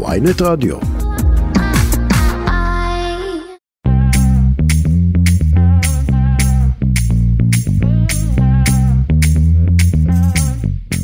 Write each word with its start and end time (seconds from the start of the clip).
ויינט 0.00 0.42
רדיו. 0.42 0.76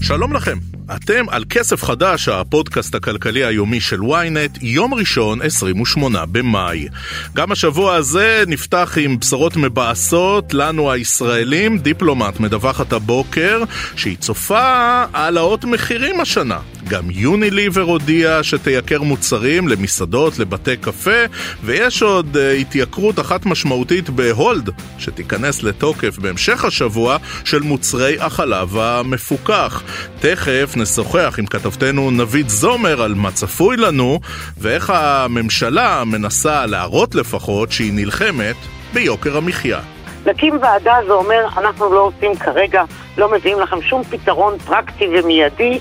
שלום 0.01 0.33
לכם, 0.33 0.59
אתם 0.97 1.25
על 1.29 1.45
כסף 1.51 1.85
חדש, 1.85 2.29
הפודקאסט 2.29 2.95
הכלכלי 2.95 3.45
היומי 3.45 3.81
של 3.81 4.01
ynet, 4.01 4.59
יום 4.61 4.95
ראשון, 4.95 5.43
28 5.43 6.27
במאי. 6.27 6.89
גם 7.35 7.53
השבוע 7.53 7.95
הזה 7.95 8.45
נפתח 8.47 8.99
עם 9.01 9.19
בשורות 9.19 9.57
מבאסות 9.57 10.55
לנו 10.55 10.93
הישראלים. 10.93 11.79
דיפלומט 11.79 12.41
מדווחת 12.41 12.93
הבוקר 12.93 13.63
שהיא 13.97 14.17
צופה 14.17 15.05
העלאות 15.13 15.65
מחירים 15.65 16.21
השנה. 16.21 16.59
גם 16.89 17.11
יוניליבר 17.11 17.81
הודיע 17.81 18.43
שתייקר 18.43 19.03
מוצרים 19.03 19.69
למסעדות, 19.69 20.39
לבתי 20.39 20.77
קפה, 20.77 21.25
ויש 21.65 22.03
עוד 22.03 22.37
uh, 22.37 22.61
התייקרות 22.61 23.21
אחת 23.21 23.47
משמעותית 23.47 24.11
בהולד, 24.11 24.71
שתיכנס 24.99 25.63
לתוקף 25.63 26.19
בהמשך 26.19 26.65
השבוע, 26.65 27.17
של 27.45 27.63
מוצרי 27.63 28.21
החלב 28.21 28.77
המפוקח. 28.77 29.83
תכף 30.21 30.73
נשוחח 30.79 31.35
עם 31.39 31.47
כתבתנו 31.47 32.11
נבית 32.11 32.49
זומר 32.49 33.03
על 33.03 33.15
מה 33.15 33.31
צפוי 33.31 33.77
לנו, 33.77 34.21
ואיך 34.59 34.91
הממשלה 34.91 36.03
מנסה 36.07 36.67
להראות 36.67 37.15
לפחות 37.15 37.73
שהיא 37.73 37.93
נלחמת 37.95 38.57
ביוקר 38.93 39.37
המחיה. 39.37 39.81
להקים 40.27 40.59
ועדה 40.63 40.95
זה 41.07 41.13
אומר, 41.13 41.47
אנחנו 41.57 41.95
לא 41.95 42.01
עושים 42.01 42.37
כרגע, 42.37 42.85
לא 43.19 43.33
מביאים 43.33 43.61
לכם 43.61 43.83
שום 43.83 44.03
פתרון 44.05 44.59
פרקטי 44.59 45.07
ומיידי 45.13 45.79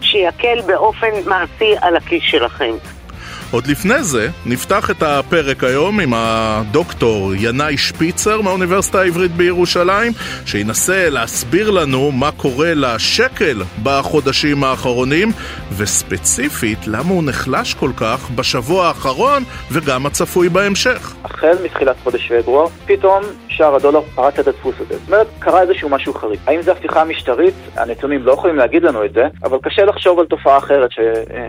שיקל 0.00 0.60
באופן 0.66 1.10
מעשי 1.26 1.74
על 1.80 1.96
הכיס 1.96 2.22
שלכם. 2.22 2.74
עוד 3.50 3.66
לפני 3.66 4.02
זה, 4.02 4.28
נפתח 4.46 4.90
את 4.90 5.02
הפרק 5.02 5.64
היום 5.64 6.00
עם 6.00 6.12
הדוקטור 6.14 7.32
ינאי 7.34 7.76
שפיצר 7.76 8.40
מהאוניברסיטה 8.40 9.00
העברית 9.00 9.30
בירושלים, 9.30 10.12
שינסה 10.46 11.10
להסביר 11.10 11.70
לנו 11.70 12.12
מה 12.12 12.30
קורה 12.32 12.74
לשקל 12.74 13.62
בחודשים 13.82 14.64
האחרונים, 14.64 15.32
וספציפית 15.76 16.78
למה 16.86 17.08
הוא 17.08 17.22
נחלש 17.24 17.74
כל 17.74 17.90
כך 17.96 18.30
בשבוע 18.34 18.86
האחרון 18.86 19.42
וגם 19.72 20.06
הצפוי 20.06 20.48
בהמשך. 20.48 21.14
החל 21.24 21.56
מתחילת 21.64 21.96
חודש 22.02 22.32
פברואר, 22.32 22.66
פתאום 22.86 23.22
שער 23.48 23.74
הדולר 23.74 24.00
פרץ 24.14 24.38
את 24.38 24.48
הדפוס 24.48 24.74
הזה. 24.80 24.98
זאת 24.98 25.08
אומרת, 25.08 25.26
קרה 25.38 25.62
איזשהו 25.62 25.88
משהו 25.88 26.14
חריג. 26.14 26.38
האם 26.46 26.62
זו 26.62 26.72
הפיכה 26.72 27.04
משטרית? 27.04 27.54
הנתונים 27.76 28.22
לא 28.22 28.32
יכולים 28.32 28.56
להגיד 28.56 28.82
לנו 28.82 29.04
את 29.04 29.12
זה, 29.12 29.26
אבל 29.44 29.58
קשה 29.62 29.84
לחשוב 29.84 30.18
על 30.18 30.26
תופעה 30.26 30.58
אחרת 30.58 30.92
ש... 30.92 30.98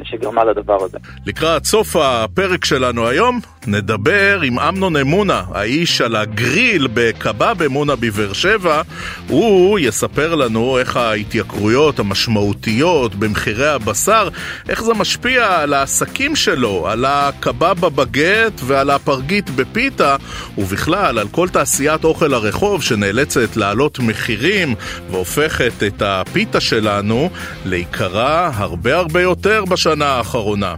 שגרמה 0.04 0.44
לדבר 0.44 0.84
הזה. 0.84 0.98
לקראת 1.26 1.66
סוף 1.66 1.91
בסוף 1.92 2.04
הפרק 2.06 2.66
שלנו 2.66 3.08
היום 3.08 3.40
נדבר 3.68 4.42
עם 4.42 4.60
אמנון 4.60 4.96
אמונה, 4.96 5.44
האיש 5.54 6.02
על 6.02 6.16
הגריל 6.16 6.88
בקבב 6.94 7.62
אמונה 7.66 7.96
בבאר 7.96 8.34
שבע. 8.34 8.82
הוא 9.28 9.80
יספר 9.80 10.36
לנו 10.36 10.80
איך 10.80 10.98
ההתייקרויות 10.98 12.00
המשמעותיות 12.00 13.16
במחירי 13.16 13.68
הבשר, 13.68 14.30
איך 14.70 14.84
זה 14.84 14.94
משפיע 14.94 15.62
על 15.62 15.74
העסקים 15.74 16.36
שלו, 16.36 16.88
על 16.88 17.06
הקבב 17.06 17.80
בבגט 17.80 18.62
ועל 18.64 18.90
הפרגית 18.90 19.50
בפיתה, 19.50 20.16
ובכלל 20.58 21.20
על 21.20 21.28
כל 21.28 21.50
תעשיית 21.50 22.04
אוכל 22.04 22.34
הרחוב 22.34 22.84
שנאלצת 22.84 23.56
להעלות 23.56 24.00
מחירים 24.00 24.76
והופכת 25.10 25.84
את 25.88 26.02
הפיתה 26.06 26.60
שלנו 26.60 27.30
ליקרה 27.66 28.52
הרבה 28.54 28.96
הרבה 28.96 29.22
יותר 29.22 29.66
בשנה 29.66 30.06
האחרונה. 30.06 30.76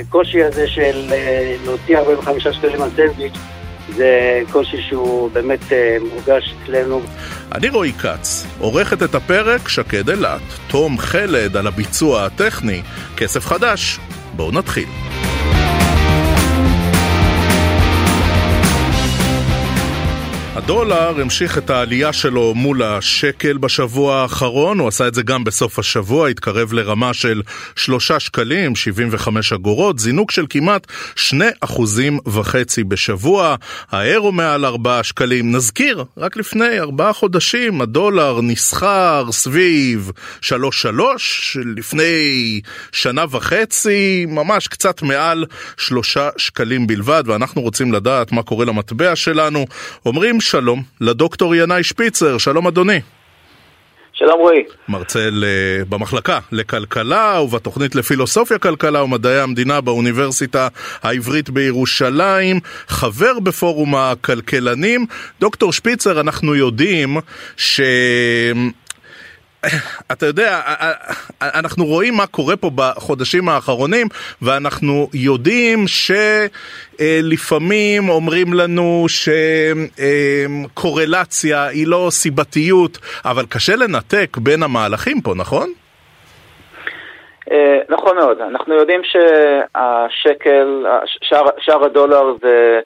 הקושי 0.00 0.42
הזה 0.42 0.68
של 0.68 1.12
אה, 1.12 1.56
להוציא 1.64 1.98
45 1.98 2.48
שקלים 2.48 2.82
על 2.82 2.90
סנדוויץ' 2.96 3.34
זה 3.96 4.40
קושי 4.52 4.82
שהוא 4.88 5.30
באמת 5.30 5.72
אה, 5.72 5.96
מורגש 6.00 6.54
אצלנו. 6.62 7.00
אני 7.54 7.68
רועי 7.68 7.92
כץ, 7.92 8.46
עורכת 8.58 9.02
את 9.02 9.14
הפרק 9.14 9.68
שקד 9.68 10.10
אילת, 10.10 10.40
תום 10.68 10.98
חלד 10.98 11.56
על 11.56 11.66
הביצוע 11.66 12.24
הטכני, 12.24 12.82
כסף 13.16 13.46
חדש. 13.46 13.98
בואו 14.36 14.52
נתחיל. 14.52 15.13
הדולר 20.56 21.20
המשיך 21.20 21.58
את 21.58 21.70
העלייה 21.70 22.12
שלו 22.12 22.54
מול 22.54 22.82
השקל 22.82 23.56
בשבוע 23.58 24.16
האחרון, 24.16 24.78
הוא 24.78 24.88
עשה 24.88 25.08
את 25.08 25.14
זה 25.14 25.22
גם 25.22 25.44
בסוף 25.44 25.78
השבוע, 25.78 26.28
התקרב 26.28 26.72
לרמה 26.72 27.14
של 27.14 27.42
3 27.76 28.12
שקלים 28.12 28.76
75 28.76 29.52
אגורות, 29.52 29.98
זינוק 29.98 30.30
של 30.30 30.46
כמעט 30.50 30.86
2 31.16 31.50
אחוזים 31.60 32.18
וחצי 32.26 32.84
בשבוע, 32.84 33.54
האירו 33.90 34.32
מעל 34.32 34.64
4 34.64 35.02
שקלים. 35.02 35.56
נזכיר, 35.56 36.04
רק 36.16 36.36
לפני 36.36 36.80
4 36.80 37.12
חודשים 37.12 37.80
הדולר 37.80 38.40
נסחר 38.42 39.32
סביב 39.32 40.10
3.3, 40.42 40.50
לפני 41.76 42.60
שנה 42.92 43.24
וחצי 43.30 44.26
ממש 44.28 44.68
קצת 44.68 45.02
מעל 45.02 45.44
3 45.76 46.18
שקלים 46.36 46.86
בלבד, 46.86 47.22
ואנחנו 47.26 47.62
רוצים 47.62 47.92
לדעת 47.92 48.32
מה 48.32 48.42
קורה 48.42 48.64
למטבע 48.64 49.16
שלנו. 49.16 49.66
אומרים 50.06 50.40
שלום 50.44 50.82
לדוקטור 51.00 51.54
ינאי 51.54 51.82
שפיצר, 51.82 52.38
שלום 52.38 52.66
אדוני. 52.66 53.00
שלום 54.12 54.40
רועי. 54.40 54.62
מרצה 54.88 55.28
במחלקה 55.88 56.38
לכלכלה 56.52 57.40
ובתוכנית 57.40 57.94
לפילוסופיה 57.94 58.58
כלכלה 58.58 59.02
ומדעי 59.02 59.40
המדינה 59.40 59.80
באוניברסיטה 59.80 60.68
העברית 61.02 61.50
בירושלים, 61.50 62.60
חבר 62.88 63.40
בפורום 63.40 63.94
הכלכלנים. 63.94 65.06
דוקטור 65.40 65.72
שפיצר, 65.72 66.20
אנחנו 66.20 66.54
יודעים 66.54 67.16
ש... 67.56 67.80
אתה 70.12 70.26
יודע, 70.26 70.60
אנחנו 71.42 71.84
רואים 71.84 72.14
מה 72.14 72.26
קורה 72.26 72.56
פה 72.56 72.70
בחודשים 72.74 73.48
האחרונים, 73.48 74.06
ואנחנו 74.42 75.08
יודעים 75.14 75.84
שלפעמים 76.98 78.08
אומרים 78.08 78.54
לנו 78.54 79.06
שקורלציה 80.68 81.66
היא 81.66 81.86
לא 81.86 82.08
סיבתיות, 82.10 82.98
אבל 83.24 83.44
קשה 83.46 83.76
לנתק 83.76 84.36
בין 84.36 84.62
המהלכים 84.62 85.20
פה, 85.20 85.34
נכון? 85.36 85.68
אה, 87.52 87.78
נכון 87.88 88.16
מאוד, 88.16 88.40
אנחנו 88.40 88.74
יודעים 88.74 89.00
שהשקל, 89.04 90.86
שער 91.60 91.84
הדולר 91.84 92.34
זה 92.42 92.80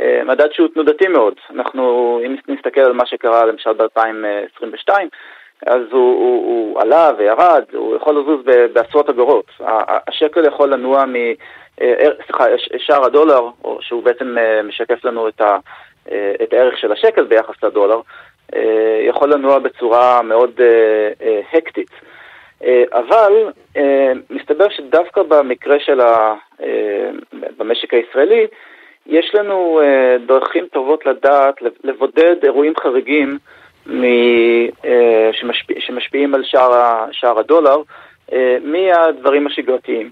אה, 0.00 0.24
מדד 0.24 0.48
שהוא 0.52 0.68
תנודתי 0.74 1.08
מאוד. 1.08 1.34
אנחנו, 1.54 2.20
אם 2.26 2.36
נסתכל 2.48 2.80
על 2.80 2.92
מה 2.92 3.06
שקרה 3.06 3.46
למשל 3.46 3.72
ב-2022, 3.72 4.92
אז 5.66 5.82
הוא, 5.90 6.00
הוא, 6.00 6.46
הוא 6.46 6.80
עלה 6.80 7.10
וירד, 7.18 7.64
הוא 7.72 7.96
יכול 7.96 8.18
לזוז 8.18 8.44
בעשרות 8.72 9.08
אגורות. 9.08 9.50
השקל 10.08 10.46
יכול 10.46 10.72
לנוע 10.72 11.04
מ... 11.06 11.14
אה, 11.80 12.08
סליחה, 12.26 12.44
שער 12.78 13.04
הדולר, 13.04 13.48
שהוא 13.80 14.02
בעצם 14.02 14.38
אה, 14.38 14.62
משקף 14.62 15.04
לנו 15.04 15.28
את, 15.28 15.40
ה, 15.40 15.56
אה, 16.10 16.32
את 16.42 16.52
הערך 16.52 16.78
של 16.78 16.92
השקל 16.92 17.24
ביחס 17.24 17.62
לדולר, 17.62 18.00
יכול 19.08 19.32
לנוע 19.32 19.58
בצורה 19.58 20.22
מאוד 20.22 20.60
הקטית. 21.52 21.90
אבל 22.92 23.32
מסתבר 24.30 24.68
שדווקא 24.68 25.22
במקרה 25.22 25.80
של 25.80 26.00
ה... 26.00 26.34
במשק 27.58 27.94
הישראלי, 27.94 28.46
יש 29.06 29.34
לנו 29.34 29.80
דרכים 30.26 30.66
טובות 30.72 31.06
לדעת, 31.06 31.54
לבודד 31.84 32.36
אירועים 32.44 32.72
חריגים 32.76 33.38
אה, 34.84 35.30
שמשפיע, 35.32 35.76
שמשפיעים 35.80 36.34
על 36.34 36.44
שער, 36.44 37.04
שער 37.12 37.38
הדולר 37.38 37.76
אה, 38.32 38.56
מהדברים 38.64 39.46
השגרתיים. 39.46 40.10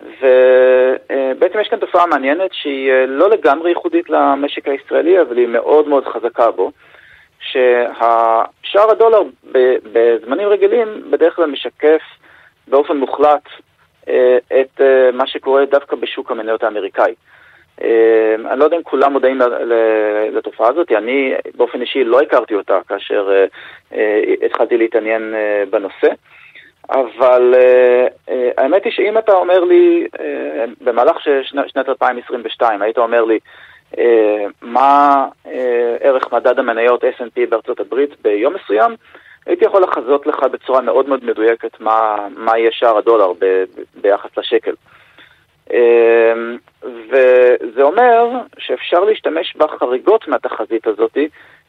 ובעצם 0.00 1.60
יש 1.60 1.68
כאן 1.68 1.78
תופעה 1.78 2.06
מעניינת 2.06 2.50
שהיא 2.52 2.90
אה, 2.90 3.06
לא 3.06 3.30
לגמרי 3.30 3.70
ייחודית 3.70 4.10
למשק 4.10 4.68
הישראלי, 4.68 5.20
אבל 5.20 5.36
היא 5.36 5.46
מאוד 5.46 5.88
מאוד 5.88 6.04
חזקה 6.06 6.50
בו, 6.50 6.72
שהשער 7.40 8.90
הדולר 8.90 9.22
בזמנים 9.92 10.48
רגילים 10.48 11.10
בדרך 11.10 11.36
כלל 11.36 11.46
משקף 11.46 12.02
באופן 12.68 12.96
מוחלט 12.96 13.48
את 14.60 14.80
מה 15.12 15.26
שקורה 15.26 15.64
דווקא 15.64 15.96
בשוק 15.96 16.30
המניות 16.30 16.62
האמריקאי. 16.62 17.14
אמ, 17.80 18.46
אני 18.46 18.58
לא 18.58 18.64
יודע 18.64 18.76
אם 18.76 18.82
כולם 18.82 19.12
מודעים 19.12 19.38
לתופעה 20.32 20.68
הזאת, 20.68 20.92
אני 20.92 21.34
באופן 21.54 21.80
אישי 21.80 22.04
לא 22.04 22.20
הכרתי 22.20 22.54
אותה 22.54 22.78
כאשר 22.88 23.30
אה, 23.32 23.44
אה, 23.98 24.46
התחלתי 24.46 24.76
להתעניין 24.76 25.34
אה, 25.34 25.62
בנושא, 25.70 26.08
אבל 26.90 27.54
האמת 28.56 28.84
היא 28.84 28.92
שאם 28.92 29.18
אתה 29.18 29.32
אומר 29.32 29.64
לי, 29.64 30.06
במהלך 30.80 31.16
שנת 31.42 31.88
2022, 31.88 32.82
היית 32.82 32.98
אומר 32.98 33.24
לי, 33.24 33.38
מה 34.62 35.26
ערך 36.00 36.32
מדד 36.32 36.58
המניות 36.58 37.04
S&P 37.04 37.40
בארצות 37.48 37.80
הברית 37.80 38.10
ביום 38.22 38.54
מסוים, 38.54 38.96
הייתי 39.46 39.64
יכול 39.64 39.82
לחזות 39.82 40.26
לך 40.26 40.38
בצורה 40.52 40.80
מאוד 40.80 41.08
מאוד 41.08 41.24
מדויקת 41.24 41.80
מה, 41.80 42.28
מה 42.36 42.58
יהיה 42.58 42.70
שער 42.72 42.98
הדולר 42.98 43.32
ב, 43.32 43.44
ב, 43.44 43.64
ביחס 44.00 44.38
לשקל. 44.38 44.70
אמ, 44.70 44.76
וזה 46.82 47.82
אומר 47.82 48.30
שאפשר 48.58 49.00
להשתמש 49.00 49.56
בחריגות 49.56 50.28
מהתחזית 50.28 50.86
הזאת 50.86 51.18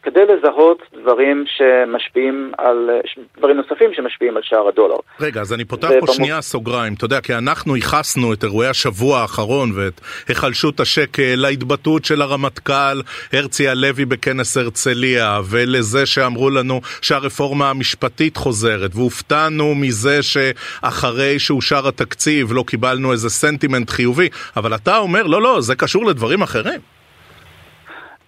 כדי 0.03 0.21
לזהות 0.25 0.81
דברים 1.01 1.45
שמשפיעים 1.47 2.51
על, 2.57 2.89
דברים 3.37 3.57
נוספים 3.57 3.93
שמשפיעים 3.93 4.37
על 4.37 4.43
שער 4.43 4.67
הדולר. 4.67 4.95
רגע, 5.19 5.41
אז 5.41 5.53
אני 5.53 5.65
פותח 5.65 5.89
פה 5.99 6.05
במ... 6.05 6.13
שנייה 6.13 6.41
סוגריים, 6.41 6.93
אתה 6.93 7.05
יודע, 7.05 7.21
כי 7.21 7.33
אנחנו 7.35 7.75
ייחסנו 7.75 8.33
את 8.33 8.43
אירועי 8.43 8.67
השבוע 8.67 9.19
האחרון 9.19 9.71
ואת 9.75 10.01
היחלשות 10.27 10.79
השקל 10.79 11.35
להתבטאות 11.35 12.05
של 12.05 12.21
הרמטכ"ל 12.21 13.01
הרצי 13.33 13.67
הלוי 13.67 14.05
בכנס 14.05 14.57
הרצליה, 14.57 15.39
ולזה 15.49 16.05
שאמרו 16.05 16.49
לנו 16.49 16.81
שהרפורמה 17.01 17.69
המשפטית 17.69 18.37
חוזרת, 18.37 18.91
והופתענו 18.95 19.75
מזה 19.75 20.23
שאחרי 20.23 21.39
שאושר 21.39 21.87
התקציב 21.87 22.53
לא 22.53 22.63
קיבלנו 22.67 23.11
איזה 23.11 23.29
סנטימנט 23.29 23.89
חיובי, 23.89 24.29
אבל 24.57 24.75
אתה 24.75 24.97
אומר, 24.97 25.23
לא, 25.23 25.41
לא, 25.41 25.61
זה 25.61 25.75
קשור 25.75 26.05
לדברים 26.05 26.41
אחרים. 26.41 26.79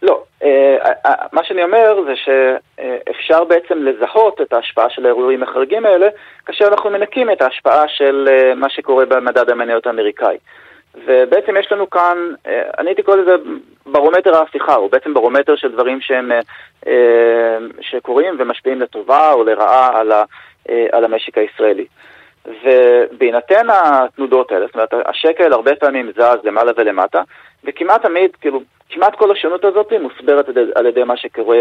לא, 0.06 0.24
אה, 0.44 0.92
אה, 1.06 1.14
מה 1.34 1.44
שאני 1.44 1.64
אומר 1.64 2.00
זה 2.06 2.14
שאפשר 2.16 3.44
בעצם 3.44 3.84
לזהות 3.84 4.42
את 4.42 4.54
ההשפעה 4.54 4.90
של 4.90 5.06
האירועים 5.06 5.44
החריגים 5.44 5.86
האלה 5.86 6.08
כאשר 6.46 6.68
אנחנו 6.68 6.90
מנקים 6.90 7.32
את 7.32 7.42
ההשפעה 7.42 7.88
של 7.88 8.28
אה, 8.32 8.56
מה 8.56 8.70
שקורה 8.70 9.06
במדד 9.06 9.50
המניות 9.50 9.88
האמריקאי. 9.88 10.38
ובעצם 11.06 11.58
יש 11.58 11.72
לנו 11.72 11.90
כאן, 11.90 12.18
אני 12.78 12.90
הייתי 12.90 13.04
קורא 13.04 13.18
לזה 13.18 13.36
ברומטר 13.86 14.36
ההפיכה, 14.36 14.76
הוא 14.76 14.92
בעצם 14.92 15.14
ברומטר 15.14 15.56
של 15.56 15.72
דברים 15.72 16.02
שהם, 16.02 16.32
שקורים 17.82 18.36
ומשפיעים 18.40 18.82
לטובה 18.82 19.32
או 19.34 19.44
לרעה 19.44 20.00
על, 20.00 20.12
ה, 20.12 20.24
על 20.92 21.06
המשק 21.06 21.38
הישראלי. 21.38 21.86
ובהינתן 22.64 23.68
התנודות 23.70 24.52
האלה, 24.52 24.66
זאת 24.66 24.76
אומרת, 24.76 24.94
השקל 25.06 25.54
הרבה 25.54 25.76
פעמים 25.76 26.12
זז 26.12 26.38
למעלה 26.44 26.72
ולמטה, 26.78 27.22
וכמעט 27.64 28.02
תמיד, 28.02 28.36
כאילו, 28.42 28.62
כמעט 28.90 29.16
כל 29.16 29.32
השונות 29.32 29.66
הזאת 29.66 29.94
מוסברת 30.02 30.46
על 30.76 30.86
ידי 30.86 31.04
מה 31.04 31.18
שקורה 31.18 31.58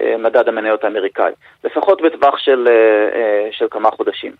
במדד 0.00 0.48
המניות 0.48 0.84
האמריקאי, 0.84 1.32
לפחות 1.64 2.02
בטווח 2.02 2.38
של, 2.38 2.68
אה, 2.70 3.48
של 3.52 3.66
כמה 3.70 3.90
חודשים. 3.90 4.32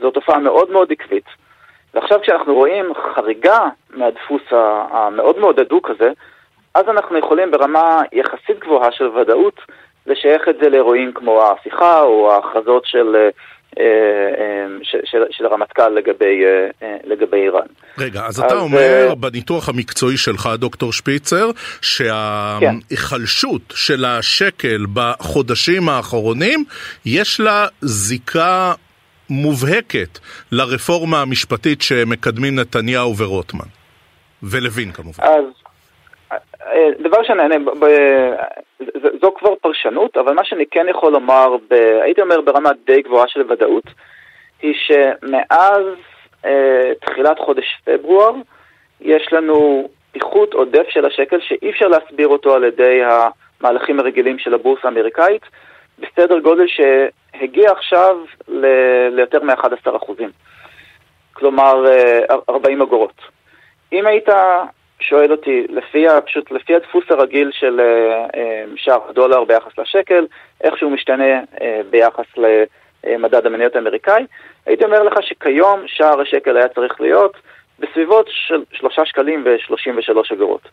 זו 0.00 0.10
תופעה 0.10 0.38
מאוד 0.38 0.70
מאוד 0.70 0.92
עקבית. 0.92 1.26
ועכשיו 1.94 2.20
כשאנחנו 2.20 2.54
רואים 2.54 2.92
חריגה 3.14 3.58
מהדפוס 3.90 4.42
המאוד 4.90 5.38
מאוד 5.38 5.60
הדוק 5.60 5.90
הזה, 5.90 6.10
אז 6.74 6.88
אנחנו 6.88 7.18
יכולים 7.18 7.50
ברמה 7.50 8.02
יחסית 8.12 8.58
גבוהה 8.58 8.92
של 8.92 9.06
ודאות 9.06 9.60
לשייך 10.06 10.48
את 10.48 10.56
זה 10.62 10.68
לאירועים 10.68 11.12
כמו 11.12 11.42
ההפיכה 11.42 12.02
או 12.02 12.32
ההכרזות 12.32 12.86
של 12.86 13.16
אה, 13.16 13.20
אה, 13.20 13.26
אה, 13.26 13.30
של, 14.82 15.18
של 15.30 15.46
הרמטכ"ל 15.46 15.88
לגבי, 15.88 16.44
אה, 16.82 16.96
לגבי 17.04 17.36
איראן. 17.36 17.66
רגע, 17.98 18.20
אז, 18.26 18.38
אז 18.38 18.44
אתה 18.44 18.54
אומר 18.54 19.14
בניתוח 19.14 19.68
המקצועי 19.68 20.16
שלך, 20.16 20.48
דוקטור 20.58 20.92
שפיצר, 20.92 21.50
שההיחלשות 21.80 23.62
כן. 23.68 23.76
של 23.76 24.04
השקל 24.04 24.86
בחודשים 24.94 25.88
האחרונים, 25.88 26.64
יש 27.06 27.40
לה 27.40 27.66
זיקה 27.80 28.72
מובהקת 29.30 30.18
לרפורמה 30.52 31.22
המשפטית 31.22 31.82
שמקדמים 31.82 32.54
נתניהו 32.54 33.16
ורוטמן. 33.18 33.66
ולוין 34.42 34.92
כמובן. 34.92 35.24
אז 35.24 35.63
דבר 36.98 37.22
שאני, 37.22 37.56
זו 39.22 39.34
כבר 39.34 39.54
פרשנות, 39.54 40.16
אבל 40.16 40.34
מה 40.34 40.44
שאני 40.44 40.66
כן 40.70 40.86
יכול 40.90 41.12
לומר, 41.12 41.56
ב, 41.70 41.74
הייתי 42.02 42.20
אומר 42.20 42.40
ברמה 42.40 42.70
די 42.86 43.02
גבוהה 43.02 43.28
של 43.28 43.52
ודאות, 43.52 43.84
היא 44.62 44.74
שמאז 44.74 45.84
אה, 46.44 46.92
תחילת 47.00 47.38
חודש 47.38 47.80
פברואר 47.84 48.34
יש 49.00 49.32
לנו 49.32 49.88
פיחות 50.12 50.54
עודף 50.54 50.86
של 50.88 51.06
השקל 51.06 51.40
שאי 51.40 51.70
אפשר 51.70 51.86
להסביר 51.86 52.28
אותו 52.28 52.54
על 52.54 52.64
ידי 52.64 53.02
המהלכים 53.04 54.00
הרגילים 54.00 54.38
של 54.38 54.54
הבורסה 54.54 54.88
האמריקאית, 54.88 55.42
בסדר 55.98 56.38
גודל 56.38 56.66
שהגיע 56.66 57.70
עכשיו 57.70 58.16
ל, 58.48 58.66
ליותר 59.10 59.42
מ-11%. 59.44 60.12
כלומר, 61.32 61.84
40 62.48 62.80
אה, 62.80 62.86
אגורות. 62.86 63.20
אם 63.92 64.06
היית 64.06 64.28
שואל 65.00 65.32
אותי, 65.32 65.66
לפי, 65.68 66.06
פשוט 66.26 66.50
לפי 66.50 66.74
הדפוס 66.74 67.04
הרגיל 67.10 67.50
של 67.52 67.80
אה, 67.80 68.26
אה, 68.34 68.64
שער 68.76 69.00
הדולר 69.08 69.44
ביחס 69.44 69.78
לשקל, 69.78 70.26
איך 70.64 70.78
שהוא 70.78 70.92
משתנה 70.92 71.40
אה, 71.60 71.80
ביחס 71.90 72.26
למדד 73.06 73.46
המניות 73.46 73.76
האמריקאי, 73.76 74.26
הייתי 74.66 74.84
אומר 74.84 75.02
לך 75.02 75.22
שכיום 75.22 75.82
שער 75.86 76.20
השקל 76.20 76.56
היה 76.56 76.68
צריך 76.68 77.00
להיות 77.00 77.36
בסביבות 77.78 78.26
של 78.28 78.62
3 78.72 78.98
שקלים 79.04 79.44
ו-33 79.46 80.34
אגורות. 80.34 80.68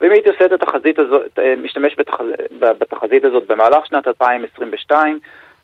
ואם 0.00 0.10
הייתי 0.10 0.28
עושה 0.28 0.44
את 0.44 0.52
התחזית 0.52 0.98
הזאת, 0.98 1.38
משתמש 1.62 1.94
בתחז... 1.98 2.26
בתחזית 2.58 3.24
הזאת 3.24 3.46
במהלך 3.46 3.86
שנת 3.86 4.08
2022 4.08 5.18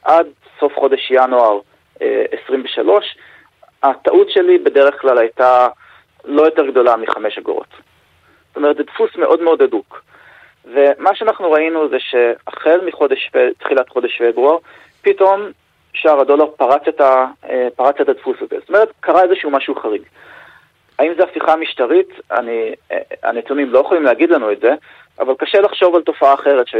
עד 0.04 0.26
סוף 0.60 0.74
חודש 0.74 1.10
ינואר 1.10 1.60
23, 2.00 3.16
הטעות 3.82 4.30
שלי 4.30 4.58
בדרך 4.58 5.00
כלל 5.00 5.18
הייתה 5.18 5.68
לא 6.24 6.42
יותר 6.42 6.66
גדולה 6.66 6.96
מחמש 6.96 7.38
אגורות. 7.38 7.93
זאת 8.54 8.56
אומרת, 8.56 8.76
זה 8.76 8.82
דפוס 8.82 9.16
מאוד 9.16 9.42
מאוד 9.42 9.62
הדוק. 9.62 10.04
ומה 10.64 11.14
שאנחנו 11.14 11.50
ראינו 11.50 11.88
זה 11.88 11.96
שהחל 11.98 12.80
מחודש, 12.86 13.30
תחילת 13.58 13.88
חודש 13.88 14.22
פברואר, 14.22 14.58
פתאום 15.02 15.40
שער 15.92 16.20
הדולר 16.20 16.46
פרץ 16.46 16.82
את, 16.88 17.00
ה, 17.00 17.26
אה, 17.50 17.68
פרץ 17.76 17.94
את 18.00 18.08
הדפוס 18.08 18.36
הזה. 18.40 18.56
זאת 18.60 18.68
אומרת, 18.68 18.88
קרה 19.00 19.22
איזשהו 19.22 19.50
משהו 19.50 19.74
חריג. 19.74 20.02
האם 20.98 21.12
זו 21.16 21.22
הפיכה 21.22 21.56
משטרית? 21.56 22.08
אני, 22.30 22.74
אה, 22.92 22.98
הנתונים 23.22 23.70
לא 23.70 23.78
יכולים 23.78 24.02
להגיד 24.02 24.30
לנו 24.30 24.52
את 24.52 24.60
זה, 24.60 24.74
אבל 25.20 25.34
קשה 25.38 25.60
לחשוב 25.60 25.94
על 25.94 26.02
תופעה 26.02 26.34
אחרת 26.34 26.68
ש, 26.68 26.74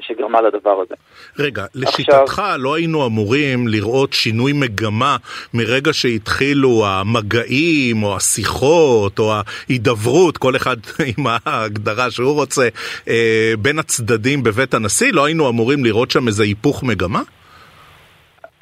שגרמה 0.00 0.40
לדבר 0.40 0.80
הזה. 0.80 0.94
רגע, 1.38 1.64
לשיטתך 1.74 2.14
עכשיו... 2.14 2.54
לא 2.58 2.74
היינו 2.74 3.06
אמורים 3.06 3.68
לראות 3.68 4.12
שינוי 4.12 4.52
מגמה 4.52 5.16
מרגע 5.54 5.92
שהתחילו 5.92 6.84
המגעים 6.86 8.02
או 8.02 8.16
השיחות 8.16 9.18
או 9.18 9.32
ההידברות, 9.32 10.38
כל 10.38 10.56
אחד 10.56 10.76
עם 11.16 11.26
ההגדרה 11.26 12.10
שהוא 12.10 12.34
רוצה, 12.34 12.68
אה, 13.08 13.52
בין 13.58 13.78
הצדדים 13.78 14.42
בבית 14.42 14.74
הנשיא? 14.74 15.12
לא 15.12 15.24
היינו 15.24 15.48
אמורים 15.48 15.84
לראות 15.84 16.10
שם 16.10 16.26
איזה 16.28 16.42
היפוך 16.42 16.82
מגמה? 16.82 17.20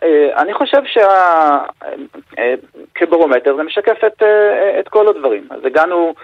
אה, 0.03 0.43
אני 0.43 0.55
חושב 0.55 0.83
שכברומטר 2.97 3.51
אה, 3.51 3.57
זה 3.57 3.63
משקף 3.63 4.05
את, 4.07 4.23
את 4.81 4.89
כל 4.89 5.09
הדברים. 5.09 5.49
אז 5.51 5.65
הגענו... 5.65 6.15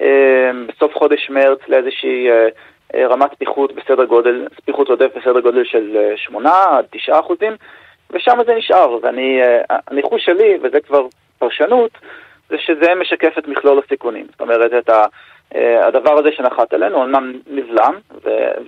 אמ, 0.00 0.66
בסוף 0.66 0.94
חודש 0.94 1.30
מרץ 1.30 1.58
לאיזושהי 1.68 2.30
אה, 2.30 2.48
אה, 2.94 3.06
רמת 3.06 3.30
פיחות 3.38 3.72
בסדר 3.74 4.04
גודל, 4.04 4.46
פיחות 4.64 4.88
עודף 4.88 5.10
בסדר 5.16 5.40
גודל 5.40 5.64
של 5.64 6.12
8 6.16 6.50
אה, 6.50 6.78
עד 6.78 6.84
9 6.90 7.20
אחוזים, 7.20 7.52
ושם 8.10 8.38
זה 8.46 8.54
נשאר. 8.54 8.98
ואני, 9.02 9.40
הניחוש 9.88 10.24
שלי, 10.24 10.58
וזה 10.62 10.80
כבר 10.80 11.06
פרשנות, 11.38 11.90
זה 12.48 12.56
שזה 12.58 12.94
משקף 12.94 13.38
את 13.38 13.48
מכלול 13.48 13.80
הסיכונים. 13.84 14.26
זאת 14.30 14.40
אומרת, 14.40 14.72
את 14.78 14.88
ה, 14.88 15.04
הדבר 15.86 16.18
הזה 16.18 16.32
שנחת 16.32 16.72
עלינו, 16.72 17.04
אמנם 17.04 17.32
נבלם, 17.50 17.98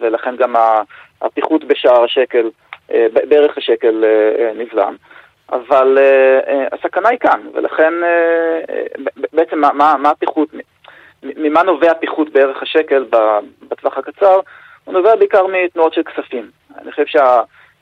ולכן 0.01 0.37
גם 0.37 0.55
הפיחות 1.23 1.65
בשער 1.65 2.05
השקל, 2.05 2.51
בערך 3.29 3.59
השקל 3.59 4.05
נבלם. 4.55 4.97
אבל 5.53 5.99
הסכנה 6.73 7.09
היא 7.09 7.19
כאן, 7.19 7.41
ולכן 7.55 7.95
בעצם 9.33 9.59
מה, 9.59 9.73
מה, 9.73 9.95
מה 9.99 10.11
הפיחות, 10.11 10.49
ממה 11.23 11.63
נובע 11.63 11.95
פיחות 11.95 12.31
בערך 12.31 12.63
השקל 12.63 13.05
בטווח 13.69 13.99
הקצר? 13.99 14.41
הוא 14.85 14.95
נובע 14.95 15.17
בעיקר 15.17 15.47
מתנועות 15.47 15.95
של 15.95 16.03
כספים. 16.03 16.51
אני 16.79 16.91
חושב 16.93 17.21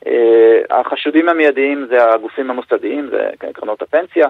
שהחשודים 0.04 1.24
שה, 1.24 1.30
המיידיים 1.30 1.86
זה 1.90 2.12
הגופים 2.12 2.50
המוסדיים, 2.50 3.08
זה 3.10 3.30
קרנות 3.52 3.82
הפנסיה 3.82 4.28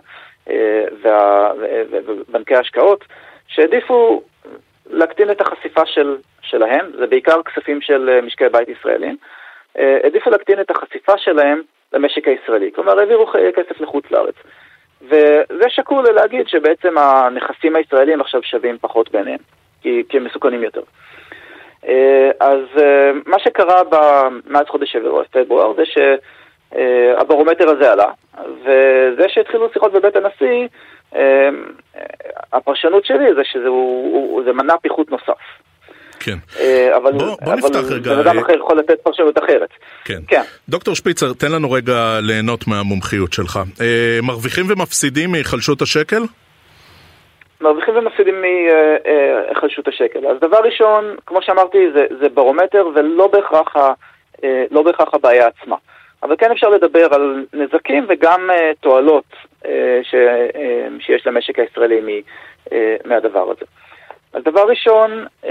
אה, 0.50 0.84
ובנקי 1.90 2.54
ההשקעות, 2.54 3.04
שהעדיפו 3.48 4.22
להקטין 4.90 5.30
את 5.30 5.40
החשיפה 5.40 5.86
של, 5.86 6.16
שלהם, 6.42 6.90
זה 6.98 7.06
בעיקר 7.06 7.42
כספים 7.42 7.80
של 7.80 8.20
משקי 8.22 8.48
בית 8.52 8.68
ישראלים, 8.68 9.16
אה, 9.78 9.98
העדיפו 10.02 10.30
להקטין 10.30 10.60
את 10.60 10.70
החשיפה 10.70 11.18
שלהם 11.18 11.62
למשק 11.92 12.28
הישראלי, 12.28 12.70
כלומר 12.74 13.00
העבירו 13.00 13.26
כסף 13.26 13.80
לחוץ 13.80 14.04
לארץ. 14.10 14.34
וזה 15.02 15.68
שקול 15.68 16.04
להגיד 16.14 16.48
שבעצם 16.48 16.98
הנכסים 16.98 17.76
הישראלים 17.76 18.20
עכשיו 18.20 18.42
שווים 18.42 18.78
פחות 18.80 19.10
ביניהם, 19.10 19.38
כי, 19.82 20.02
כי 20.08 20.16
הם 20.16 20.24
מסוכנים 20.24 20.62
יותר. 20.62 20.82
אה, 21.88 22.30
אז 22.40 22.60
אה, 22.78 23.10
מה 23.26 23.38
שקרה 23.38 23.82
מאז 24.46 24.66
חודש 24.66 24.96
פברואר 25.30 25.72
זה 25.74 25.82
שהברומטר 26.72 27.70
הזה 27.70 27.92
עלה, 27.92 28.12
וזה 28.62 29.28
שהתחילו 29.28 29.68
שיחות 29.72 29.92
בבית 29.92 30.16
הנשיא, 30.16 30.68
אה, 31.14 31.48
הפרשנות 32.52 33.04
שלי 33.04 33.34
זה 33.34 33.44
שזה 33.44 34.52
מנע 34.52 34.74
פיחות 34.82 35.10
נוסף. 35.10 35.40
כן. 36.20 36.36
אבל, 36.96 37.12
בוא, 37.12 37.20
בוא 37.20 37.36
אבל 37.42 37.54
נפתח 37.54 37.80
רגע. 37.90 38.14
בן 38.14 38.18
אדם 38.18 38.38
אחר 38.38 38.56
יכול 38.56 38.78
לתת 38.78 39.00
פרשנות 39.02 39.38
אחרת. 39.38 39.68
כן. 40.04 40.20
כן. 40.28 40.42
דוקטור 40.68 40.94
שפיצר, 40.94 41.32
תן 41.32 41.52
לנו 41.52 41.70
רגע 41.70 42.18
ליהנות 42.22 42.66
מהמומחיות 42.68 43.32
שלך. 43.32 43.58
מרוויחים 44.22 44.66
ומפסידים 44.68 45.30
מהיחלשות 45.32 45.82
השקל? 45.82 46.22
מרוויחים 47.60 47.96
ומפסידים 47.96 48.34
מהיחלשות 48.40 49.88
השקל. 49.88 50.26
אז 50.26 50.36
דבר 50.40 50.58
ראשון, 50.64 51.16
כמו 51.26 51.42
שאמרתי, 51.42 51.78
זה, 51.94 52.06
זה 52.20 52.28
ברומטר 52.28 52.86
ולא 52.94 53.26
בהכרח, 53.26 53.76
ה, 53.76 53.92
לא 54.70 54.82
בהכרח 54.82 55.14
הבעיה 55.14 55.46
עצמה. 55.46 55.76
אבל 56.22 56.34
כן 56.38 56.50
אפשר 56.50 56.68
לדבר 56.68 57.14
על 57.14 57.44
נזקים 57.52 58.06
וגם 58.08 58.50
תועלות 58.80 59.24
ש, 60.02 60.14
שיש 61.00 61.26
למשק 61.26 61.58
הישראלי 61.58 62.22
מהדבר 63.04 63.50
הזה. 63.50 63.64
אז 64.32 64.42
דבר 64.44 64.68
ראשון, 64.68 65.26
uh, 65.42 65.46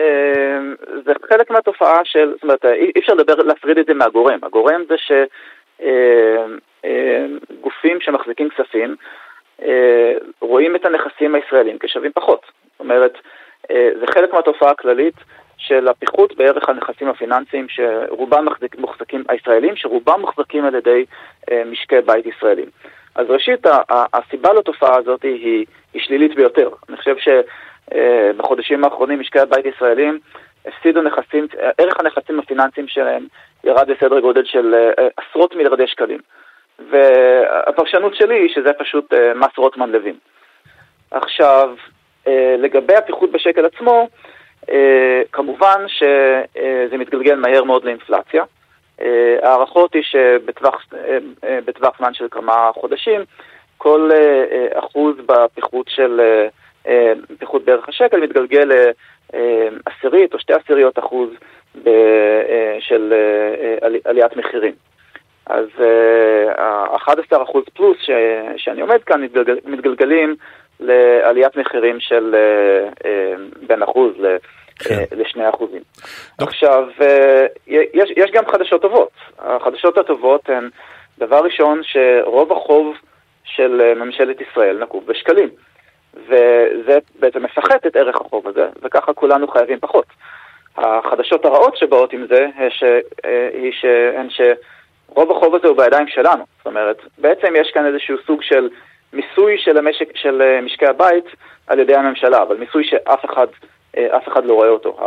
זה 1.06 1.14
חלק 1.30 1.52
מהתופעה 1.52 2.00
של, 2.04 2.32
זאת 2.34 2.44
אומרת, 2.44 2.66
אי 2.66 2.92
אפשר 3.00 3.14
לדבר, 3.14 3.36
להפריד 3.36 3.78
את 3.78 3.86
זה 3.86 3.94
מהגורם. 3.94 4.40
הגורם 4.44 4.82
זה 4.90 4.96
שגופים 7.58 7.98
uh, 7.98 8.02
uh, 8.02 8.06
שמחזיקים 8.06 8.50
כספים 8.50 8.96
רואים 10.42 10.76
את 10.76 10.86
הנכסים 10.86 11.36
הישראלים 11.36 11.78
כשווים 11.80 12.12
פחות. 12.16 12.42
זאת 12.72 12.80
אומרת, 12.80 13.18
זה 13.70 14.08
חלק 14.08 14.34
מהתופעה 14.34 14.72
הכללית 14.72 15.16
של 15.58 15.88
הפיחות 15.88 16.36
בערך 16.36 16.70
הנכסים 16.70 17.08
הפיננסיים 17.08 17.68
שרובם 17.70 18.46
מוחזקים, 18.78 19.24
הישראלים, 19.30 19.76
שרובם 19.76 20.22
מוחזקים 20.22 20.66
על 20.66 20.76
ידי 20.76 21.06
אה, 21.52 21.64
משקי 21.66 22.02
בית 22.06 22.26
ישראלים. 22.26 22.70
אז 23.16 23.26
ראשית, 23.30 23.66
הסיבה 23.90 24.54
לתופעה 24.54 24.98
הזאת 24.98 25.24
היא, 25.24 25.66
היא 25.94 26.02
שלילית 26.02 26.36
ביותר. 26.36 26.70
אני 26.90 26.98
חושב 26.98 27.16
שבחודשים 27.18 27.44
אה, 27.96 28.32
האחרונים 28.84 29.20
משקי 29.20 29.40
הבית 29.40 29.66
ישראלים 29.66 30.20
הפסידו 30.66 31.02
נכסים, 31.02 31.48
ערך 31.78 32.00
הנכסים 32.00 32.40
הפיננסיים 32.40 32.88
שלהם 32.88 33.28
ירד 33.64 33.90
לסדר 33.90 34.20
גודל 34.20 34.46
של 34.46 34.76
אה, 34.76 35.08
עשרות 35.18 35.56
מיליארדי 35.56 35.88
שקלים. 35.88 36.20
והפרשנות 36.92 38.16
שלי 38.16 38.36
היא 38.36 38.50
שזה 38.56 38.74
פשוט 38.74 39.14
מס 39.36 39.58
רוטמן 39.58 39.92
לוין. 39.92 40.16
עכשיו, 41.12 41.76
לגבי 42.58 42.96
הפיחות 42.96 43.32
בשקל 43.32 43.66
עצמו, 43.66 44.08
אה, 44.70 45.22
כמובן 45.32 45.86
שזה 45.88 46.98
מתגלגל 46.98 47.36
מהר 47.36 47.64
מאוד 47.64 47.84
לאינפלציה. 47.84 48.44
אה, 49.02 49.38
ההערכות 49.44 49.94
היא 49.94 50.04
שבטווח 50.04 50.86
אה, 51.44 51.90
זמן 51.98 52.14
של 52.14 52.28
כמה 52.32 52.72
חודשים, 52.74 53.22
כל 53.78 54.10
אחוז 54.74 55.16
בפיחות 55.26 55.88
של, 55.90 56.22
פיחות 57.40 57.66
בערך 57.66 57.90
השקל 57.90 58.20
מתגלגל 58.20 58.72
לעשירית 59.34 60.34
או 60.34 60.40
שתי 60.40 60.54
עשיריות 60.54 61.00
אחוז 61.00 61.30
של 62.80 63.14
עליית 64.06 64.38
מחירים. 64.38 64.74
אז 65.46 65.68
ה-11 66.58 67.44
אחוז 67.44 67.64
פלוס 67.74 67.98
ש, 68.02 68.10
שאני 68.58 68.82
עומד 68.82 69.04
כאן 69.04 69.22
מתגלגל, 69.22 69.58
מתגלגלים 69.66 70.36
לעליית 70.80 71.56
מחירים 71.58 72.00
של 72.00 72.36
בין 73.68 73.84
אחוז 73.84 74.14
ל... 74.20 74.38
כן. 74.80 75.04
לשני 75.12 75.50
אחוזים. 75.50 75.82
עכשיו, 76.38 76.88
אה, 77.02 77.46
יש, 77.68 78.10
יש 78.18 78.32
גם 78.32 78.44
חדשות 78.48 78.82
טובות. 78.82 79.10
החדשות 79.40 79.98
הטובות 79.98 80.50
הן, 80.50 80.70
דבר 81.18 81.40
ראשון, 81.44 81.82
שרוב 81.84 82.52
החוב 82.52 82.96
של 83.44 83.82
אה, 83.82 84.06
ממשלת 84.06 84.42
ישראל 84.42 84.84
נקוב 84.84 85.06
בשקלים. 85.06 85.50
וזה 86.28 87.00
בעצם 87.20 87.44
מפחת 87.44 87.88
את 87.88 87.96
ערך 87.96 88.22
החוב 88.22 88.48
הזה, 88.48 88.68
וככה 88.82 89.14
כולנו 89.14 89.48
חייבים 89.48 89.80
פחות. 89.80 90.06
החדשות 90.78 91.46
הרעות 91.46 91.78
שבאות 91.78 92.14
עם 92.14 92.28
זה, 92.28 92.48
ש... 92.70 92.84
אה, 93.26 93.50
היא 93.54 93.72
שהן 93.72 94.28
שרוב 94.30 95.32
החוב 95.32 95.56
הזה 95.56 95.68
הוא 95.68 95.78
בידיים 95.78 96.08
שלנו. 96.08 96.44
זאת 96.58 96.66
אומרת, 96.66 96.98
בעצם 97.18 97.54
יש 97.56 97.72
כאן 97.72 97.86
איזשהו 97.86 98.18
סוג 98.28 98.42
של 98.42 98.70
מיסוי 99.14 99.58
של, 99.58 99.78
המשק, 99.78 100.16
של 100.16 100.60
משקי 100.62 100.86
הבית 100.86 101.26
על 101.68 101.80
ידי 101.80 101.96
הממשלה, 101.96 102.42
אבל 102.42 102.58
מיסוי 102.58 102.84
שאף 102.84 103.26
אחד 103.26 103.48
אה, 103.98 104.18
אף 104.18 104.28
אחד 104.28 104.46
לא 104.46 104.54
רואה 104.54 104.70
אותו. 104.70 104.98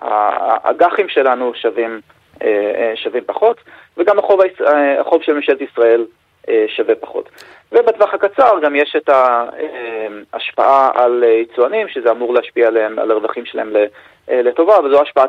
האג"חים 0.00 1.08
שלנו 1.08 1.52
שווים, 1.54 2.00
אה, 2.42 2.48
אה, 2.48 2.92
שווים 2.96 3.24
פחות, 3.26 3.56
וגם 3.96 4.18
החוב, 4.18 4.40
החוב 4.98 5.22
של 5.22 5.32
ממשלת 5.32 5.60
ישראל 5.60 6.04
שווה 6.68 6.94
פחות. 6.94 7.28
ובטווח 7.72 8.14
הקצר 8.14 8.60
גם 8.62 8.76
יש 8.76 8.96
את 8.96 9.10
ההשפעה 10.32 10.90
על 10.94 11.24
יצואנים, 11.42 11.88
שזה 11.88 12.10
אמור 12.10 12.34
להשפיע 12.34 12.66
עליהם, 12.66 12.98
על 12.98 13.10
הרווחים 13.10 13.46
שלהם 13.46 13.72
לטובה, 14.28 14.80
וזו 14.80 15.02
השפעה, 15.02 15.24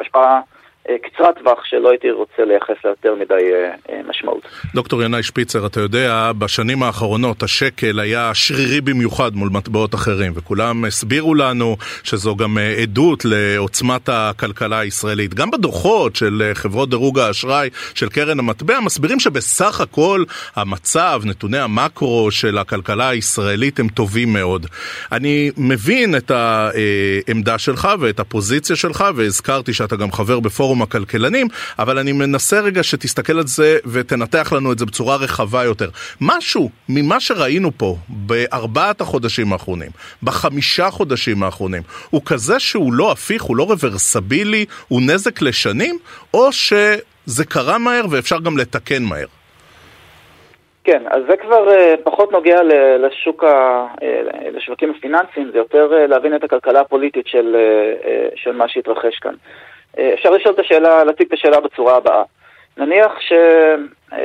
השפעה 0.00 0.34
אה, 0.34 0.40
קצרת 0.86 1.38
טווח 1.38 1.64
שלא 1.64 1.90
הייתי 1.90 2.10
רוצה 2.10 2.44
לייחס 2.44 2.84
לה 2.84 2.90
יותר 2.90 3.14
מדי 3.14 3.34
אה, 3.34 3.74
אה, 3.90 4.00
משמעות. 4.08 4.42
דוקטור 4.74 5.02
ינאי 5.02 5.22
שפיצר, 5.22 5.66
אתה 5.66 5.80
יודע, 5.80 6.32
בשנים 6.38 6.82
האחרונות 6.82 7.42
השקל 7.42 8.00
היה 8.00 8.30
שרירי 8.34 8.80
במיוחד 8.80 9.34
מול 9.34 9.48
מטבעות 9.52 9.94
אחרים, 9.94 10.32
וכולם 10.36 10.84
הסבירו 10.84 11.34
לנו 11.34 11.76
שזו 12.02 12.36
גם 12.36 12.58
עדות 12.82 13.24
לעוצמת 13.24 14.08
הכלכלה 14.08 14.78
הישראלית. 14.78 15.34
גם 15.34 15.50
בדוחות 15.50 16.16
של 16.16 16.50
חברות 16.54 16.90
דירוג 16.90 17.18
האשראי 17.18 17.70
של 17.94 18.08
קרן 18.08 18.38
המטבע 18.38 18.80
מסבירים 18.80 19.20
שבסך 19.20 19.80
הכל 19.80 20.24
המצב, 20.56 21.22
נתוני 21.24 21.58
המקרו 21.58 22.30
של 22.30 22.58
הכלכלה 22.58 23.08
הישראלית 23.08 23.80
הם 23.80 23.88
טובים 23.88 24.32
מאוד. 24.32 24.66
אני 25.12 25.50
מבין 25.56 26.16
את 26.16 26.30
העמדה 26.30 27.58
שלך 27.58 27.88
ואת 28.00 28.20
הפוזיציה 28.20 28.76
שלך, 28.76 29.04
והזכרתי 29.14 29.72
שאתה 29.72 29.96
גם 29.96 30.12
חבר 30.12 30.40
בפורום 30.40 30.79
פורום 30.80 30.82
הכלכלנים, 30.82 31.46
אבל 31.78 31.98
אני 31.98 32.12
מנסה 32.12 32.60
רגע 32.60 32.82
שתסתכל 32.82 33.32
על 33.32 33.46
זה 33.46 33.78
ותנתח 33.92 34.52
לנו 34.52 34.72
את 34.72 34.78
זה 34.78 34.86
בצורה 34.86 35.16
רחבה 35.16 35.64
יותר. 35.64 35.88
משהו 36.20 36.70
ממה 36.88 37.20
שראינו 37.20 37.70
פה 37.78 37.96
בארבעת 38.08 39.00
החודשים 39.00 39.52
האחרונים, 39.52 39.90
בחמישה 40.22 40.90
חודשים 40.90 41.42
האחרונים, 41.42 41.82
הוא 42.10 42.22
כזה 42.26 42.60
שהוא 42.60 42.92
לא 42.92 43.12
הפיך, 43.12 43.42
הוא 43.42 43.56
לא 43.56 43.62
רוורסבילי, 43.62 44.64
הוא 44.88 45.00
נזק 45.00 45.42
לשנים, 45.42 45.98
או 46.34 46.52
שזה 46.52 47.44
קרה 47.48 47.78
מהר 47.78 48.04
ואפשר 48.10 48.40
גם 48.40 48.58
לתקן 48.58 49.02
מהר? 49.02 49.26
כן, 50.84 51.02
אז 51.10 51.22
זה 51.28 51.36
כבר 51.36 51.68
uh, 51.68 52.02
פחות 52.04 52.32
נוגע 52.32 52.60
לשוק, 52.98 53.44
ה, 53.44 53.86
uh, 54.00 54.04
לשווקים 54.52 54.92
הפיננסיים, 54.98 55.50
זה 55.52 55.58
יותר 55.58 55.88
uh, 55.92 56.10
להבין 56.10 56.36
את 56.36 56.44
הכלכלה 56.44 56.80
הפוליטית 56.80 57.26
של, 57.26 57.56
של 58.34 58.52
מה 58.52 58.68
שהתרחש 58.68 59.18
כאן. 59.18 59.34
אה, 59.98 60.14
אפשר 60.14 60.30
לשאול 60.30 60.54
את 60.54 60.58
השאלה, 60.58 61.04
להציג 61.04 61.26
את 61.26 61.32
השאלה 61.32 61.60
בצורה 61.60 61.96
הבאה. 61.96 62.22
נניח 62.76 63.20
שהממשלה 63.20 64.16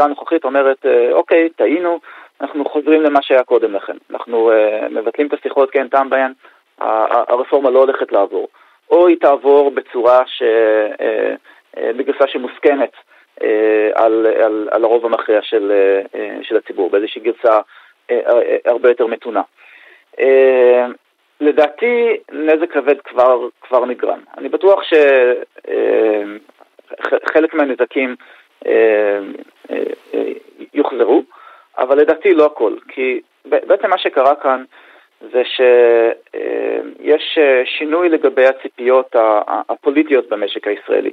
אה, 0.00 0.06
הנוכחית 0.06 0.44
אומרת, 0.44 0.86
אה, 0.86 1.12
אוקיי, 1.12 1.48
טעינו, 1.48 2.00
אנחנו 2.40 2.64
חוזרים 2.64 3.02
למה 3.02 3.22
שהיה 3.22 3.44
קודם 3.44 3.74
לכן. 3.74 3.96
אנחנו 4.10 4.50
מבטלים 4.90 5.26
את 5.26 5.32
השיחות 5.32 5.70
כי 5.70 5.78
אין 5.78 5.88
טעם 5.88 6.10
בהן, 6.10 6.32
הרפורמה 6.78 7.70
לא 7.70 7.78
הולכת 7.78 8.12
לעבור. 8.12 8.48
או 8.90 9.08
היא 9.08 9.16
תעבור 9.20 9.70
בצורה 9.70 10.22
ש... 10.26 10.42
בגרסה 11.96 12.26
שמוסכמת 12.26 12.92
על, 13.94 14.26
על, 14.44 14.68
על 14.70 14.84
הרוב 14.84 15.06
המכריע 15.06 15.42
של, 15.42 15.72
של 16.42 16.56
הציבור, 16.56 16.90
באיזושהי 16.90 17.22
גרסה 17.22 17.60
הרבה 18.64 18.88
יותר 18.88 19.06
מתונה. 19.06 19.42
לדעתי 21.44 22.16
נזק 22.32 22.72
כבד 22.72 23.00
כבר, 23.00 23.48
כבר 23.60 23.84
נגרם. 23.84 24.20
אני 24.38 24.48
בטוח 24.48 24.82
שחלק 24.82 25.74
אה, 27.54 27.58
מהנזקים 27.58 28.16
אה, 28.66 29.18
אה, 29.70 29.82
יוחזרו, 30.74 31.22
אבל 31.78 31.98
לדעתי 31.98 32.34
לא 32.34 32.46
הכל. 32.46 32.72
כי 32.88 33.20
בעצם 33.44 33.90
מה 33.90 33.98
שקרה 33.98 34.34
כאן 34.34 34.64
זה 35.32 35.42
שיש 35.44 37.38
שינוי 37.64 38.08
לגבי 38.08 38.46
הציפיות 38.46 39.16
הפוליטיות 39.68 40.28
במשק 40.28 40.68
הישראלי. 40.68 41.10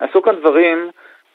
נעשו 0.00 0.22
כאן 0.22 0.36
דברים, 0.36 0.90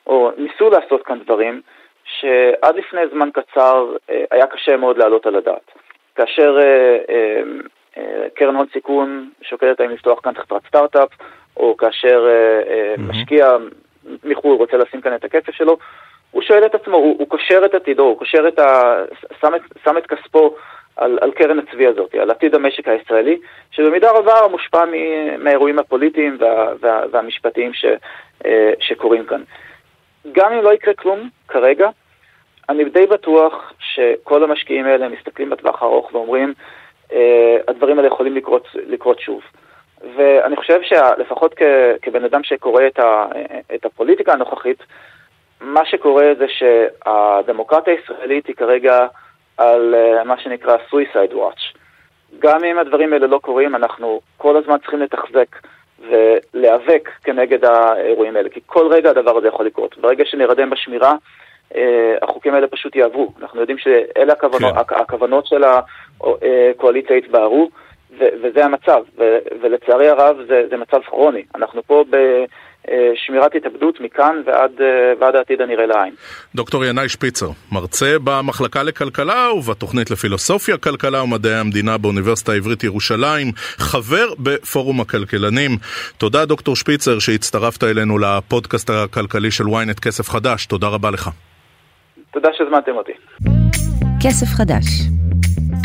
או 0.08 0.32
ניסו 0.38 0.70
לעשות 0.70 1.04
כאן 1.04 1.20
דברים, 1.20 1.62
שעד 2.04 2.76
לפני 2.76 3.02
זמן 3.12 3.30
קצר 3.34 3.96
היה 4.32 4.48
קשה 4.48 4.78
מאוד 4.78 4.98
להעלות 4.98 5.26
על 5.26 5.36
הדעת. 5.36 5.72
כאשר 6.16 6.58
קרן 8.36 8.56
הון 8.56 8.68
סיכון 8.74 9.30
שוקלת 9.42 9.80
האם 9.80 9.90
לפתוח 9.90 10.20
כאן 10.24 10.34
חברת 10.34 10.62
סטארט-אפ, 10.68 11.10
או 11.58 11.78
כאשר 11.78 12.26
mm-hmm. 12.28 13.02
משקיע 13.02 13.48
מחו"ל 14.24 14.56
רוצה 14.56 14.78
לשים 14.78 15.02
כאן 15.02 15.16
את 15.16 15.24
הכסף 15.24 15.52
שלו, 15.52 15.78
הוא 16.32 16.42
שואל 16.42 16.66
את 16.66 16.76
עצמו, 16.76 16.98
הוא, 16.98 17.16
הוא 17.20 17.30
קושר 17.30 17.62
את 17.66 17.74
עתידו, 17.74 18.04
הוא 18.04 18.18
קושר 18.18 18.48
את 18.48 18.60
ה... 18.60 18.96
שם 19.42 19.56
את, 19.56 19.62
שם 19.84 19.98
את 19.98 20.08
כספו 20.08 20.56
על, 20.96 21.20
על 21.22 21.32
קרן 21.32 21.60
הצבי 21.60 21.88
הזאת, 21.88 22.16
על 22.16 22.32
עתיד 22.32 22.56
המשק 22.56 22.88
הישראלי, 22.88 23.38
שבמידה 23.72 24.12
רבה 24.12 24.48
מושפע 24.52 24.84
מהאירועים 25.40 25.80
הפוליטיים 25.80 26.38
וה, 26.40 26.74
וה, 26.80 27.02
והמשפטיים 27.12 27.74
ש, 27.74 27.86
אה, 28.46 28.72
שקורים 28.80 29.26
כאן. 29.26 29.42
גם 30.32 30.54
אם 30.54 30.64
לא 30.64 30.74
יקרה 30.74 30.94
כלום 30.94 31.30
כרגע, 31.48 31.90
אני 32.70 32.86
די 32.86 33.06
בטוח 33.06 33.74
שכל 33.80 34.44
המשקיעים 34.44 34.86
האלה 34.86 35.10
מסתכלים 35.10 35.50
בטווח 35.50 35.82
הארוך 35.82 36.14
ואומרים, 36.14 36.54
הדברים 37.68 37.98
האלה 37.98 38.08
יכולים 38.08 38.36
לקרות, 38.36 38.68
לקרות 38.74 39.20
שוב. 39.20 39.42
ואני 40.18 40.56
חושב 40.56 40.80
שלפחות 40.82 41.56
כבן 42.02 42.24
אדם 42.24 42.44
שקורא 42.44 42.88
את, 42.88 43.00
ה, 43.00 43.26
את 43.76 43.86
הפוליטיקה 43.86 44.34
הנוכחית, 44.34 44.84
מה 45.62 45.86
שקורה 45.86 46.26
זה 46.38 46.46
שהדמוקרטיה 46.48 47.94
הישראלית 47.94 48.48
היא 48.48 48.56
כרגע 48.56 49.08
על 49.58 49.96
uh, 49.96 50.24
מה 50.24 50.40
שנקרא 50.40 50.78
suicide 50.92 51.34
watch. 51.34 51.78
גם 52.40 52.64
אם 52.64 52.80
הדברים 52.80 53.14
האלה 53.14 53.28
לא 53.28 53.40
קורים, 53.44 53.76
אנחנו 53.76 54.22
כל 54.38 54.58
הזמן 54.58 54.78
צריכים 54.78 55.00
לתחזק 55.00 55.56
ולהיאבק 56.00 57.10
כנגד 57.24 57.66
האירועים 57.66 58.36
האלה, 58.36 58.50
כי 58.50 58.60
כל 58.66 58.88
רגע 58.92 59.10
הדבר 59.10 59.38
הזה 59.38 59.48
יכול 59.48 59.66
לקרות. 59.66 59.98
ברגע 59.98 60.26
שנרדם 60.26 60.70
בשמירה, 60.70 61.14
החוקים 62.22 62.54
האלה 62.54 62.68
פשוט 62.68 62.96
יעברו. 62.96 63.34
אנחנו 63.42 63.60
יודעים 63.60 63.78
שאלה 63.78 64.34
הכוונות, 64.34 64.74
כן. 64.88 64.96
הכוונות 64.96 65.48
של 65.48 65.64
הקואליציה 65.64 67.18
התבהרו. 67.18 67.70
וזה 68.44 68.66
המצב, 68.66 69.02
ולצערי 69.62 70.10
הרב 70.10 70.38
זה, 70.48 70.64
זה 70.70 70.78
מצב 70.78 70.98
כרוני. 71.06 71.44
אנחנו 71.56 71.82
פה 71.84 72.04
בשמירת 72.10 73.56
התאבדות 73.56 74.02
מכאן 74.02 74.42
ועד, 74.46 74.72
ועד 75.20 75.36
העתיד 75.36 75.62
הנראה 75.62 75.86
לעין. 75.86 76.14
דוקטור 76.56 76.86
ינאי 76.86 77.10
שפיצר, 77.10 77.50
מרצה 77.72 78.16
במחלקה 78.24 78.84
לכלכלה 78.84 79.54
ובתוכנית 79.54 80.12
לפילוסופיה, 80.12 80.78
כלכלה 80.78 81.24
ומדעי 81.24 81.56
המדינה 81.56 81.98
באוניברסיטה 81.98 82.52
העברית 82.52 82.84
ירושלים, 82.84 83.52
חבר 83.78 84.28
בפורום 84.40 85.02
הכלכלנים. 85.02 85.72
תודה 86.18 86.46
דוקטור 86.46 86.76
שפיצר 86.76 87.20
שהצטרפת 87.20 87.84
אלינו 87.84 88.18
לפודקאסט 88.18 88.90
הכלכלי 88.90 89.52
של 89.52 89.64
ynet 89.64 90.00
כסף 90.02 90.30
חדש, 90.30 90.66
תודה 90.66 90.88
רבה 90.88 91.12
לך. 91.12 91.30
תודה 92.32 92.50
שהזמנתם 92.58 92.92
אותי. 92.92 93.12
כסף 94.24 94.48
חדש 94.48 94.86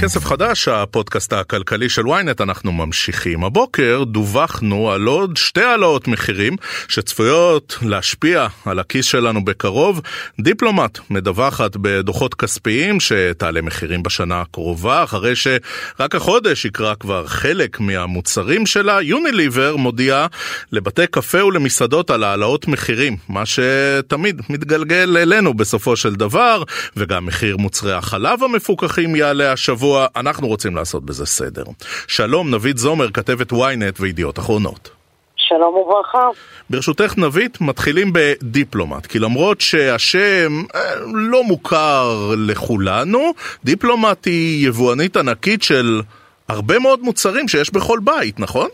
כסף 0.02 0.25
חדש, 0.25 0.68
הפודקאסט 0.68 1.32
הכלכלי 1.32 1.88
של 1.88 2.02
ynet, 2.02 2.42
אנחנו 2.42 2.73
ממשיכים. 2.73 3.44
הבוקר 3.44 4.04
דווחנו 4.04 4.90
על 4.90 5.06
עוד 5.06 5.37
שתי 5.37 5.62
העלאות 5.62 6.09
מחירים 6.09 6.56
שצפויות 6.88 7.78
להשפיע 7.82 8.47
על 8.64 8.78
הכיס 8.78 9.06
שלנו 9.06 9.44
בקרוב. 9.44 10.00
דיפלומט 10.40 10.99
מדווחת 11.11 11.76
בדוחות 11.76 12.35
כספיים 12.35 13.00
שתעלה 13.00 13.62
מחירים 13.62 14.02
בשנה 14.02 14.40
הקרובה, 14.40 15.04
אחרי 15.04 15.37
שרק 15.37 16.14
החודש 16.14 16.64
יקרא 16.64 16.94
כבר 16.94 17.26
חלק 17.26 17.80
מהמוצרים 17.80 18.66
שלה. 18.66 19.02
יוניליבר 19.02 19.76
מודיעה 19.76 20.26
לבתי 20.73 21.06
קפה 21.11 21.44
ולמסעדות 21.44 22.11
על 22.11 22.25
העלאות 22.25 22.68
מחירים, 22.68 23.16
מה 23.28 23.42
שתמיד 23.47 24.42
מתגלגל 24.49 25.16
אלינו 25.16 25.54
בסופו 25.54 25.97
של 25.97 26.14
דבר, 26.14 26.62
וגם 26.97 27.26
מחיר 27.26 27.56
מוצרי 27.56 27.92
החלב 27.92 28.42
המפוקחים 28.42 29.16
יעלה 29.16 29.52
השבוע. 29.52 29.91
השבוע 29.92 30.06
אנחנו 30.16 30.49
רוצים 30.49 30.76
לעשות 30.76 31.04
בזה 31.04 31.26
סדר. 31.26 31.62
שלום, 32.08 32.54
נבית 32.54 32.78
זומר, 32.78 33.11
כתבת 33.11 33.52
ynet 33.52 34.00
וידיעות 34.00 34.38
אחרונות. 34.38 34.90
שלום 35.37 35.75
וברכה. 35.75 36.28
ברשותך 36.70 37.18
נבית, 37.18 37.61
מתחילים 37.61 38.12
בדיפלומט, 38.12 39.06
כי 39.06 39.18
למרות 39.18 39.61
שהשם 39.61 40.52
אה, 40.75 40.80
לא 41.14 41.44
מוכר 41.44 42.04
לכולנו, 42.49 43.32
דיפלומט 43.64 44.26
היא 44.26 44.68
יבואנית 44.68 45.16
ענקית 45.16 45.62
של 45.62 46.00
הרבה 46.49 46.78
מאוד 46.78 47.00
מוצרים 47.02 47.49
שיש 47.49 47.70
בכל 47.70 47.99
בית, 48.04 48.40
נכון? 48.40 48.68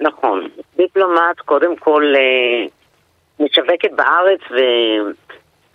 נכון. 0.00 0.48
דיפלומט 0.76 1.40
קודם 1.44 1.76
כל 1.76 2.02
אה, 2.16 2.66
משווקת 3.40 3.90
בארץ 3.96 4.40
ו... 4.50 4.56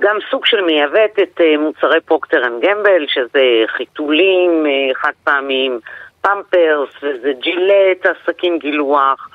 גם 0.01 0.17
סוג 0.31 0.45
של 0.45 0.61
מייבאת 0.61 1.19
את 1.23 1.41
אה, 1.41 1.57
מוצרי 1.57 2.01
פרוקטר 2.01 2.45
אנד 2.45 2.61
גמבל, 2.65 3.05
שזה 3.07 3.63
חיתולים 3.67 4.65
אה, 4.65 4.95
חד 4.95 5.11
פעמים, 5.23 5.79
פמפרס, 6.21 6.89
וזה 7.03 7.31
ג'ילט, 7.41 8.05
עסקי 8.05 8.59
גילוח, 8.59 9.29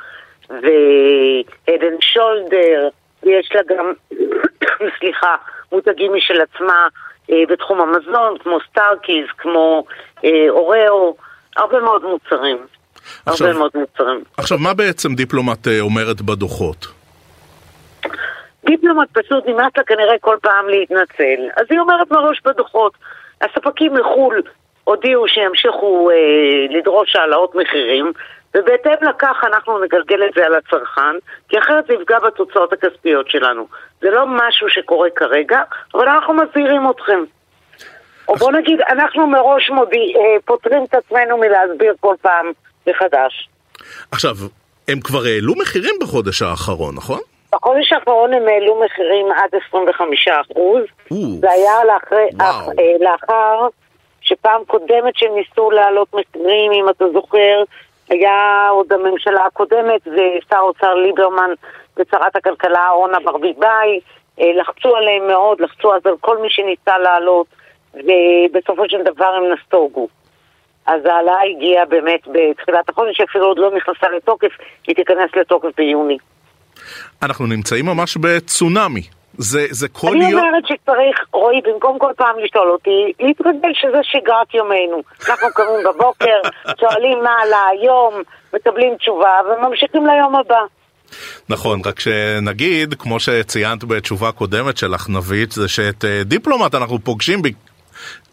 והד 0.51 1.24
אנד 1.24 1.97
שולדרס, 2.01 2.89
ויש 3.23 3.51
לה 3.55 3.61
גם, 3.69 3.93
סליחה, 4.99 5.35
מותגים 5.73 6.15
משל 6.15 6.41
עצמה 6.41 6.87
אה, 7.31 7.43
בתחום 7.49 7.81
המזון, 7.81 8.39
כמו 8.39 8.59
סטארקיז, 8.71 9.27
כמו 9.39 9.85
אוראו, 10.49 11.17
הרבה 11.57 11.81
מאוד 11.81 12.03
מוצרים. 12.05 12.59
עכשיו, 13.27 13.47
הרבה 13.47 13.59
מאוד 13.59 13.71
מוצרים. 13.75 14.25
עכשיו, 14.37 14.59
מה 14.59 14.75
בעצם 14.75 15.15
דיפלומט 15.15 15.69
אומרת 15.81 16.23
בדוחות? 16.23 17.04
דיפלומט 18.65 19.09
פשוט 19.13 19.47
נמאס 19.47 19.73
לה 19.77 19.85
כנראה 19.85 20.19
כל 20.21 20.37
פעם 20.43 20.69
להתנצל. 20.69 21.49
אז 21.57 21.67
היא 21.71 21.79
אומרת 21.79 22.11
מראש 22.11 22.41
בדוחות, 22.45 22.93
הספקים 23.41 23.95
מחו"ל 23.95 24.43
הודיעו 24.85 25.29
שימשיכו 25.29 26.11
אה, 26.11 26.77
לדרוש 26.79 27.17
העלאות 27.17 27.55
מחירים, 27.55 28.13
ובהתאם 28.57 29.09
לכך 29.09 29.37
אנחנו 29.47 29.79
נגלגל 29.85 30.27
את 30.27 30.35
זה 30.37 30.47
על 30.47 30.55
הצרכן, 30.55 31.17
כי 31.49 31.59
אחרת 31.59 31.87
זה 31.87 31.95
יפגע 31.95 32.19
בתוצאות 32.19 32.73
הכספיות 32.73 33.31
שלנו. 33.31 33.67
זה 34.01 34.11
לא 34.11 34.27
משהו 34.27 34.69
שקורה 34.71 35.09
כרגע, 35.17 35.63
אבל 35.95 36.09
אנחנו 36.09 36.35
מזהירים 36.35 36.91
אתכם. 36.91 37.25
או 38.29 38.37
בוא 38.37 38.53
נגיד, 38.53 38.81
אנחנו 38.81 39.27
מראש 39.27 39.71
מודי, 39.71 40.15
אה, 40.17 40.41
פותרים 40.45 40.85
את 40.85 40.95
עצמנו 40.95 41.39
מלהסביר 41.39 41.95
כל 42.01 42.15
פעם 42.23 42.47
מחדש. 42.87 43.49
עכשיו, 44.11 44.35
הם 44.89 45.01
כבר 45.01 45.25
העלו 45.25 45.55
מחירים 45.57 45.95
בחודש 46.01 46.43
האחרון, 46.43 46.95
נכון? 46.95 47.21
בחודש 47.55 47.93
האחרון 47.93 48.33
הם 48.33 48.49
העלו 48.49 48.81
מחירים 48.85 49.27
עד 49.33 49.61
25 49.69 50.29
אחוז. 50.29 50.83
זה 51.41 51.51
היה 51.51 51.85
לאחרי, 51.85 52.29
אח, 52.41 52.69
אה, 52.69 52.97
לאחר 53.01 53.69
שפעם 54.21 54.65
קודמת 54.65 55.17
שהם 55.17 55.35
ניסו 55.35 55.71
להעלות 55.71 56.09
מחירים, 56.15 56.73
אם 56.73 56.89
אתה 56.89 57.05
זוכר, 57.13 57.63
היה 58.09 58.69
עוד 58.71 58.93
הממשלה 58.93 59.47
הקודמת 59.47 60.01
ושר 60.07 60.57
האוצר 60.57 60.95
ליברמן 60.95 61.51
ושרת 61.97 62.37
הכלכלה 62.37 62.91
אורנה 62.91 63.19
ברביבאי, 63.21 64.01
אה, 64.41 64.53
לחצו 64.55 64.97
עליהם 64.97 65.27
מאוד, 65.27 65.61
לחצו 65.61 65.95
אז 65.95 66.07
על 66.07 66.17
כל 66.21 66.39
מי 66.39 66.51
שניסה 66.51 66.99
לעלות, 66.99 67.47
ובסופו 67.95 68.89
של 68.89 69.03
דבר 69.03 69.35
הם 69.35 69.45
נסוגו. 69.53 70.09
אז 70.87 71.07
ההעלאה 71.07 71.43
הגיעה 71.43 71.85
באמת 71.85 72.21
בתחילת 72.27 72.89
החודש, 72.89 73.21
אפילו 73.21 73.47
עוד 73.47 73.59
לא 73.59 73.71
נכנסה 73.71 74.09
לתוקף, 74.09 74.53
היא 74.87 74.97
תיכנס 74.97 75.31
לתוקף 75.37 75.69
ביוני. 75.77 76.19
אנחנו 77.23 77.47
נמצאים 77.47 77.87
ממש 77.87 78.17
בצונאמי. 78.17 79.03
זה, 79.39 79.67
זה 79.71 79.89
כל 79.89 80.09
אני 80.09 80.17
יום... 80.17 80.41
אני 80.41 80.49
אומרת 80.49 80.67
שצריך, 80.67 81.27
רועי, 81.33 81.61
במקום 81.65 81.99
כל 81.99 82.13
פעם 82.17 82.37
לשאול 82.45 82.71
אותי, 82.71 83.13
להתרגל 83.21 83.73
שזה 83.75 83.99
שגרת 84.03 84.55
יומנו. 84.55 85.03
אנחנו 85.29 85.49
קמים 85.55 85.81
בבוקר, 85.85 86.41
שואלים 86.81 87.19
מה 87.23 87.31
עלה 87.43 87.63
היום, 87.71 88.23
מקבלים 88.55 88.97
תשובה 88.97 89.41
וממשיכים 89.47 90.07
ליום 90.07 90.37
הבא. 90.37 90.61
נכון, 91.49 91.81
רק 91.87 92.01
שנגיד, 92.01 92.95
כמו 92.95 93.21
שציינת 93.21 93.85
בתשובה 93.85 94.33
קודמת 94.33 94.77
שלך 94.77 95.09
נבית, 95.09 95.53
זה 95.53 95.69
שאת 95.69 96.05
אה, 96.05 96.25
דיפלומט 96.25 96.75
אנחנו 96.75 96.99
פוגשים 96.99 97.43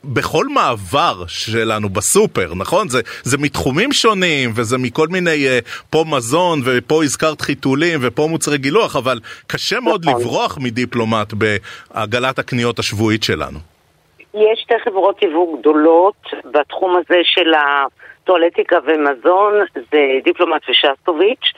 בכל 0.04 0.46
מעבר 0.46 1.28
שלנו 1.28 1.90
בסופר, 1.90 2.54
נכון? 2.56 2.88
זה, 2.88 3.02
זה 3.24 3.38
מתחומים 3.38 3.92
שונים 3.92 4.50
וזה 4.56 4.78
מכל 4.78 5.08
מיני, 5.08 5.48
uh, 5.48 5.86
פה 5.90 6.04
מזון 6.16 6.60
ופה 6.66 7.04
הזכרת 7.04 7.42
חיתולים 7.42 8.00
ופה 8.02 8.28
מוצרי 8.30 8.58
גילוח, 8.58 8.96
אבל 8.96 9.20
קשה 9.48 9.80
מאוד 9.80 10.06
נכון. 10.06 10.22
לברוח 10.22 10.58
מדיפלומט 10.62 11.34
בעגלת 11.34 12.40
הקניות 12.40 12.80
השבועית 12.80 13.24
שלנו. 13.24 13.60
יש 14.34 14.60
שתי 14.64 14.74
חברות 14.84 15.24
יבוא 15.24 15.60
גדולות 15.60 16.16
בתחום 16.52 16.96
הזה 16.96 17.20
של 17.24 17.54
הטואלטיקה 17.54 18.78
ומזון, 18.86 19.54
זה 19.92 20.00
דיפלומט 20.24 20.62
ושסטוביץ'. 20.70 21.52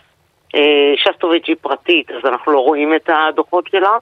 אה, 0.55 0.93
שסטוביץ' 0.95 1.47
היא 1.47 1.55
פרטית, 1.61 2.11
אז 2.11 2.25
אנחנו 2.25 2.51
לא 2.51 2.59
רואים 2.59 2.95
את 2.95 3.09
הדוחות 3.13 3.67
שלה. 3.71 3.97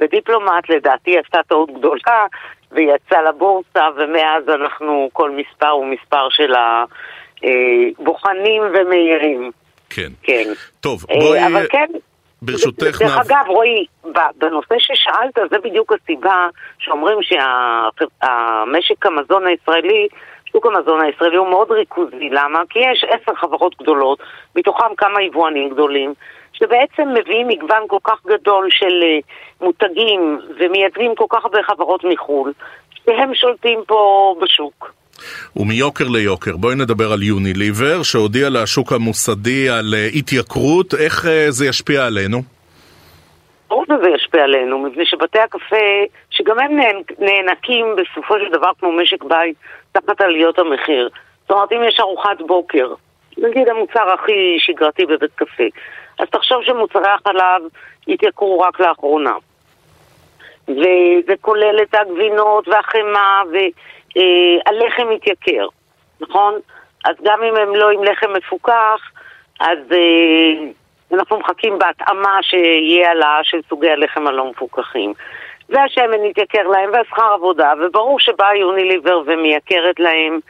ודיפלומט 0.00 0.68
לדעתי 0.68 1.18
עשתה 1.18 1.38
טעות 1.48 1.70
גדולה 1.78 2.26
ויצא 2.74 3.20
לבורסה, 3.28 3.88
ומאז 3.96 4.48
אנחנו, 4.48 5.08
כל 5.12 5.30
מספר 5.30 5.68
הוא 5.68 5.86
מספר 5.86 6.28
של 6.30 6.52
הבוחנים 7.42 8.62
ומאירים. 8.74 9.50
כן. 9.90 10.12
כן. 10.22 10.44
טוב, 10.80 11.04
אה, 11.10 11.16
בואי... 11.20 11.46
אבל 11.46 11.66
כן... 11.70 11.86
ברשותך... 12.42 13.02
דרך 13.02 13.18
אגב, 13.26 13.44
רועי, 13.48 13.86
בנושא 14.38 14.74
ששאלת, 14.78 15.50
זה 15.50 15.58
בדיוק 15.58 15.92
הסיבה 15.92 16.46
שאומרים 16.78 17.18
שהמשק 17.22 19.06
המזון 19.06 19.46
הישראלי, 19.46 20.08
שוק 20.52 20.66
המזון 20.66 21.00
הישראלי 21.00 21.36
הוא 21.36 21.48
מאוד 21.48 21.70
ריכוזי. 21.70 22.28
למה? 22.30 22.60
כי 22.70 22.78
יש 22.78 23.04
עשר 23.04 23.34
חברות 23.34 23.74
גדולות, 23.82 24.18
מתוכם 24.56 24.94
כמה 24.96 25.22
יבואנים 25.22 25.68
גדולים, 25.68 26.14
שבעצם 26.54 27.08
מביאים 27.20 27.48
מגוון 27.48 27.82
כל 27.86 27.98
כך 28.04 28.26
גדול 28.26 28.68
של 28.70 29.02
אה, 29.02 29.18
מותגים 29.60 30.40
ומייצגים 30.60 31.14
כל 31.14 31.24
כך 31.30 31.44
הרבה 31.44 31.62
חברות 31.62 32.04
מחו"ל, 32.04 32.52
שהם 33.04 33.34
שולטים 33.34 33.80
פה 33.86 34.34
בשוק. 34.42 34.92
ומיוקר 35.56 36.04
ליוקר, 36.08 36.56
בואי 36.56 36.74
נדבר 36.74 37.12
על 37.12 37.22
יוניליבר, 37.22 38.02
שהודיע 38.02 38.48
לשוק 38.50 38.92
המוסדי 38.92 39.68
על 39.68 39.94
אה, 39.94 40.06
התייקרות, 40.18 40.94
איך 40.94 41.26
אה, 41.26 41.46
זה 41.50 41.66
ישפיע 41.66 42.06
עלינו? 42.06 42.38
ברור 43.68 43.84
שזה 43.84 44.08
ישפיע 44.14 44.42
עלינו, 44.44 44.78
מפני 44.78 45.06
שבתי 45.06 45.38
הקפה, 45.38 45.86
שגם 46.30 46.58
הם 46.58 46.78
נאנקים 47.18 47.86
בסופו 47.96 48.34
של 48.38 48.58
דבר 48.58 48.70
כמו 48.80 48.92
משק 48.92 49.24
בית, 49.24 49.56
תחת 49.92 50.20
עליות 50.20 50.58
המחיר. 50.58 51.08
זאת 51.42 51.50
אומרת, 51.50 51.72
אם 51.72 51.80
יש 51.88 52.00
ארוחת 52.00 52.38
בוקר 52.46 52.94
נגיד 53.38 53.68
המוצר 53.68 54.12
הכי 54.14 54.56
שגרתי 54.58 55.06
בבית 55.06 55.30
קפה. 55.34 55.64
אז 56.18 56.28
תחשוב 56.30 56.62
שמוצרי 56.62 57.08
החלב 57.08 57.62
התייקרו 58.08 58.60
רק 58.60 58.80
לאחרונה. 58.80 59.34
וזה 60.68 61.34
כולל 61.40 61.82
את 61.82 61.94
הגבינות 61.94 62.68
והחמאה 62.68 63.42
והלחם 63.52 65.08
אה, 65.08 65.14
מתייקר, 65.14 65.66
נכון? 66.20 66.54
אז 67.04 67.16
גם 67.22 67.42
אם 67.42 67.56
הם 67.56 67.74
לא 67.74 67.90
עם 67.90 68.04
לחם 68.04 68.32
מפוקח, 68.32 69.10
אז 69.60 69.78
אה, 69.92 70.68
אנחנו 71.12 71.38
מחכים 71.38 71.78
בהתאמה 71.78 72.38
שיהיה 72.42 73.08
העלאה 73.08 73.38
של 73.42 73.60
סוגי 73.68 73.90
הלחם 73.90 74.26
הלא 74.26 74.50
מפוקחים. 74.50 75.14
והשמן 75.68 76.24
יתייקר 76.24 76.68
להם, 76.68 76.90
והשכר 76.92 77.32
עבודה, 77.32 77.72
וברור 77.80 78.20
שבאה 78.20 78.56
יוניליבר 78.56 79.22
ומייקרת 79.26 80.00
להם 80.00 80.40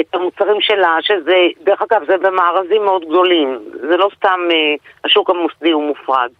את 0.00 0.14
המוצרים 0.14 0.60
שלה, 0.60 0.96
שזה, 1.00 1.36
דרך 1.64 1.82
אגב, 1.82 2.02
זה 2.06 2.16
במארזים 2.18 2.84
מאוד 2.84 3.04
גדולים, 3.04 3.58
זה 3.80 3.96
לא 3.96 4.08
סתם 4.16 4.40
אה, 4.50 4.74
השוק 5.04 5.30
המוסדי 5.30 5.70
הוא 5.70 5.88
מופרד. 5.88 6.30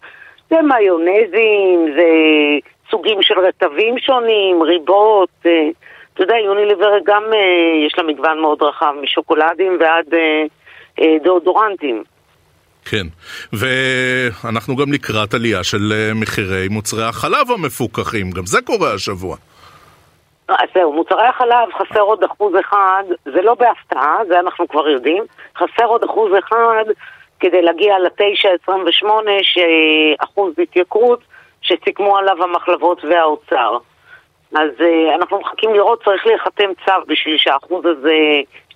זה 0.49 0.55
מיונזים, 0.61 1.93
זה 1.95 2.07
סוגים 2.91 3.21
של 3.21 3.39
רטבים 3.39 3.99
שונים, 3.99 4.63
ריבות, 4.63 5.29
אה, 5.45 5.69
אתה 6.13 6.23
יודע, 6.23 6.35
יוניליבר 6.37 6.91
גם 7.05 7.23
אה, 7.33 7.85
יש 7.87 7.97
לה 7.97 8.03
מגוון 8.03 8.41
מאוד 8.41 8.61
רחב, 8.61 8.93
משוקולדים 9.03 9.77
ועד 9.79 10.13
אה, 10.13 10.43
אה, 10.99 11.17
דאודורנטים. 11.23 12.03
כן, 12.85 13.07
ואנחנו 13.53 14.75
גם 14.75 14.93
לקראת 14.93 15.33
עלייה 15.33 15.63
של 15.63 15.93
אה, 15.93 16.11
מחירי 16.13 16.67
מוצרי 16.67 17.03
החלב 17.03 17.51
המפוקחים, 17.51 18.31
גם 18.31 18.45
זה 18.45 18.61
קורה 18.61 18.93
השבוע. 18.93 19.37
אז 20.47 20.69
זהו, 20.75 20.93
מוצרי 20.93 21.27
החלב 21.27 21.69
חסר 21.73 22.01
עוד 22.01 22.23
אחוז 22.23 22.53
אחד, 22.59 23.03
זה 23.25 23.41
לא 23.41 23.53
בהפתעה, 23.53 24.17
זה 24.27 24.39
אנחנו 24.39 24.67
כבר 24.67 24.87
יודעים, 24.87 25.23
חסר 25.57 25.85
עוד 25.85 26.03
אחוז 26.03 26.31
אחד 26.39 26.85
כדי 27.39 27.61
להגיע 27.61 27.99
ל-9.28 27.99 29.07
שאחוז 29.41 30.53
התייקרות 30.59 31.19
שסיכמו 31.61 32.17
עליו 32.17 32.43
המחלבות 32.43 33.05
והאוצר. 33.05 33.77
אז 34.55 34.69
uh, 34.79 35.15
אנחנו 35.15 35.39
מחכים 35.39 35.73
לראות, 35.73 36.03
צריך 36.03 36.27
להיחתם 36.27 36.69
צו 36.85 36.91
בשביל 37.07 37.37
שהאחוז 37.37 37.85
הזה 37.85 38.13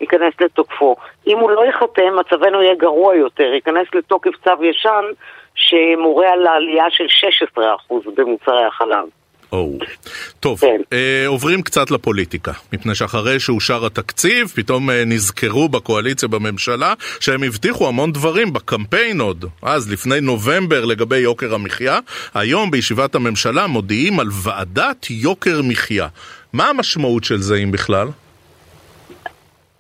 ייכנס 0.02 0.34
לתוקפו. 0.42 0.96
אם 1.28 1.38
הוא 1.38 1.52
לא 1.52 1.66
ייחתם, 1.66 2.16
מצבנו 2.20 2.62
יהיה 2.62 2.76
גרוע 2.76 3.16
יותר, 3.16 3.54
ייכנס 3.54 3.88
לתוקף 3.94 4.32
צו 4.44 4.64
ישן 4.64 5.06
שמורה 5.56 6.30
על 6.30 6.48
העלייה 6.48 6.86
של 6.90 7.06
16% 7.58 7.60
במוצרי 8.16 8.66
החלב. 8.66 9.06
או. 9.52 9.78
טוב, 10.40 10.60
כן. 10.60 10.82
אה, 10.94 11.28
עוברים 11.28 11.62
קצת 11.62 11.92
לפוליטיקה, 11.92 12.52
מפני 12.74 12.96
שאחרי 12.96 13.40
שאושר 13.40 13.86
התקציב, 13.86 14.48
פתאום 14.56 14.90
אה, 14.90 15.04
נזכרו 15.06 15.70
בקואליציה 15.70 16.30
בממשלה 16.30 16.94
שהם 17.20 17.44
הבטיחו 17.44 17.88
המון 17.88 18.12
דברים 18.12 18.54
בקמפיין 18.54 19.22
עוד, 19.22 19.46
אז 19.62 19.92
לפני 19.92 20.22
נובמבר 20.22 20.86
לגבי 20.86 21.18
יוקר 21.18 21.54
המחיה, 21.54 22.00
היום 22.34 22.72
בישיבת 22.72 23.16
הממשלה 23.16 23.68
מודיעים 23.68 24.20
על 24.20 24.28
ועדת 24.44 25.06
יוקר 25.10 25.62
מחיה. 25.64 26.08
מה 26.54 26.70
המשמעות 26.70 27.24
של 27.24 27.38
זה 27.38 27.56
אם 27.56 27.72
בכלל? 27.72 28.08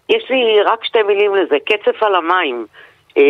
יש 0.09 0.23
לי 0.29 0.61
רק 0.65 0.85
שתי 0.85 0.99
מילים 1.07 1.35
לזה, 1.35 1.55
קצף 1.65 2.03
על 2.03 2.15
המים. 2.15 2.65
אה, 3.17 3.23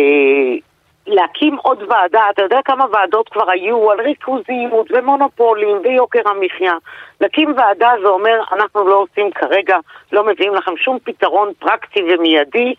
להקים 1.10 1.56
עוד 1.56 1.82
ועדה, 1.88 2.22
אתה 2.30 2.42
יודע 2.42 2.60
כמה 2.64 2.84
ועדות 2.92 3.28
כבר 3.28 3.50
היו 3.50 3.90
על 3.90 4.00
ריכוזיות 4.00 4.86
ומונופולים 4.90 5.76
ויוקר 5.84 6.28
המחיה. 6.28 6.74
להקים 7.20 7.54
ועדה 7.56 7.90
זה 8.02 8.08
אומר, 8.08 8.42
אנחנו 8.52 8.88
לא 8.88 8.94
עושים 8.94 9.30
כרגע, 9.30 9.76
לא 10.12 10.24
מביאים 10.26 10.54
לכם 10.54 10.76
שום 10.76 10.98
פתרון 11.04 11.52
פרקטי 11.58 12.02
ומיידי 12.02 12.74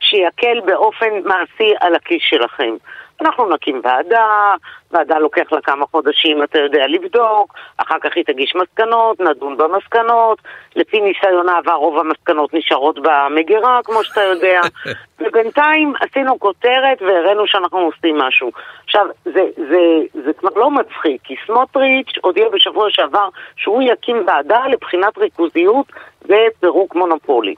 שיקל 0.00 0.60
באופן 0.64 1.10
מעשי 1.24 1.74
על 1.80 1.94
הכיס 1.94 2.22
שלכם. 2.22 2.74
אנחנו 3.20 3.48
נקים 3.48 3.80
ועדה, 3.84 4.54
ועדה 4.90 5.18
לוקח 5.18 5.52
לה 5.52 5.60
כמה 5.60 5.86
חודשים, 5.86 6.42
אתה 6.42 6.58
יודע, 6.58 6.86
לבדוק, 6.86 7.54
אחר 7.76 7.98
כך 8.00 8.10
היא 8.16 8.24
תגיש 8.24 8.56
מסקנות, 8.56 9.20
נדון 9.20 9.56
במסקנות, 9.56 10.38
לפי 10.76 11.00
ניסיון 11.00 11.48
העבר 11.48 11.72
רוב 11.72 11.98
המסקנות 11.98 12.54
נשארות 12.54 12.98
במגירה, 13.02 13.80
כמו 13.84 14.04
שאתה 14.04 14.20
יודע, 14.20 14.60
ובינתיים 15.20 15.92
עשינו 16.00 16.38
כותרת 16.38 17.02
והראינו 17.02 17.46
שאנחנו 17.46 17.78
עושים 17.78 18.18
משהו. 18.18 18.50
עכשיו, 18.84 19.06
זה, 19.24 19.42
זה, 19.56 19.80
זה 20.24 20.32
כבר 20.32 20.50
לא 20.56 20.70
מצחיק, 20.70 21.20
כי 21.24 21.34
סמוטריץ' 21.46 22.12
הודיע 22.22 22.48
בשבוע 22.48 22.86
שעבר 22.90 23.28
שהוא 23.56 23.82
יקים 23.82 24.24
ועדה 24.26 24.66
לבחינת 24.66 25.18
ריכוזיות 25.18 25.86
ופירוק 26.24 26.94
מונופולי. 26.94 27.54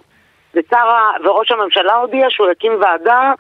ושר, 0.55 0.88
וראש 1.25 1.53
הממשלה 1.53 1.94
הודיע 1.94 2.27
שהוא 2.31 2.51
יקים 2.51 2.73
ועדה 2.81 3.33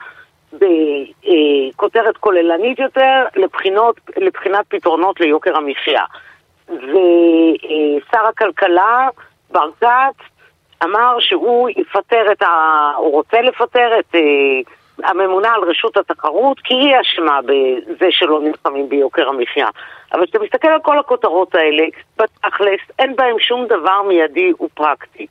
בכותרת 0.52 2.16
כוללנית 2.16 2.78
יותר 2.78 3.24
לבחינות, 3.36 4.00
לבחינת 4.16 4.64
פתרונות 4.68 5.20
ליוקר 5.20 5.56
המחיה. 5.56 6.04
ושר 6.68 8.26
הכלכלה, 8.28 9.08
ברקת, 9.50 10.14
אמר 10.84 11.16
שהוא 11.20 11.68
יפטר 11.76 12.32
את 12.32 12.42
ה... 12.42 12.92
הוא 12.96 13.12
רוצה 13.12 13.40
לפטר 13.40 13.98
את 13.98 14.14
אה, 14.14 14.20
הממונה 15.04 15.52
על 15.54 15.62
רשות 15.62 15.96
התחרות 15.96 16.60
כי 16.60 16.74
היא 16.74 16.94
אשמה 17.00 17.40
בזה 17.42 18.06
שלא 18.10 18.40
נלחמים 18.40 18.88
ביוקר 18.88 19.28
המחיה. 19.28 19.68
אבל 20.12 20.24
כשאתה 20.24 20.38
מסתכל 20.38 20.68
על 20.68 20.80
כל 20.80 20.98
הכותרות 20.98 21.54
האלה, 21.54 21.84
בתכלס 22.18 22.80
אין 22.98 23.16
בהן 23.16 23.34
שום 23.38 23.66
דבר 23.66 24.02
מיידי 24.02 24.52
ופרקטי. 24.60 25.26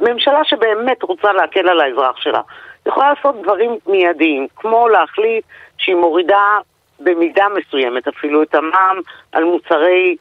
ממשלה 0.00 0.44
שבאמת 0.44 1.02
רוצה 1.02 1.32
להקל 1.32 1.68
על 1.68 1.80
האזרח 1.80 2.16
שלה, 2.16 2.40
יכולה 2.86 3.12
לעשות 3.12 3.42
דברים 3.42 3.78
מיידיים, 3.86 4.46
כמו 4.56 4.88
להחליט 4.88 5.44
שהיא 5.78 5.96
מורידה 5.96 6.58
במידה 7.00 7.46
מסוימת 7.48 8.08
אפילו 8.08 8.42
את 8.42 8.54
המע"מ 8.54 9.00
על 9.32 9.44
מוצרי, 9.44 10.16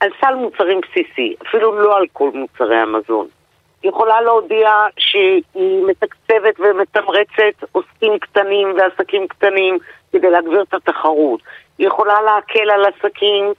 על 0.00 0.10
סל 0.20 0.34
מוצרים 0.34 0.80
בסיסי, 0.80 1.34
אפילו 1.48 1.80
לא 1.80 1.96
על 1.96 2.06
כל 2.12 2.30
מוצרי 2.34 2.76
המזון. 2.76 3.26
היא 3.82 3.90
יכולה 3.90 4.20
להודיע 4.20 4.70
שהיא 4.98 5.84
מתקצבת 5.86 6.60
ומתמרצת 6.60 7.64
עוסקים 7.72 8.18
קטנים 8.18 8.68
ועסקים 8.76 9.28
קטנים 9.28 9.78
כדי 10.12 10.30
להגביר 10.30 10.62
את 10.62 10.74
התחרות. 10.74 11.40
היא 11.78 11.86
יכולה 11.86 12.22
להקל 12.22 12.70
על 12.70 12.84
עסקים, 12.84 13.52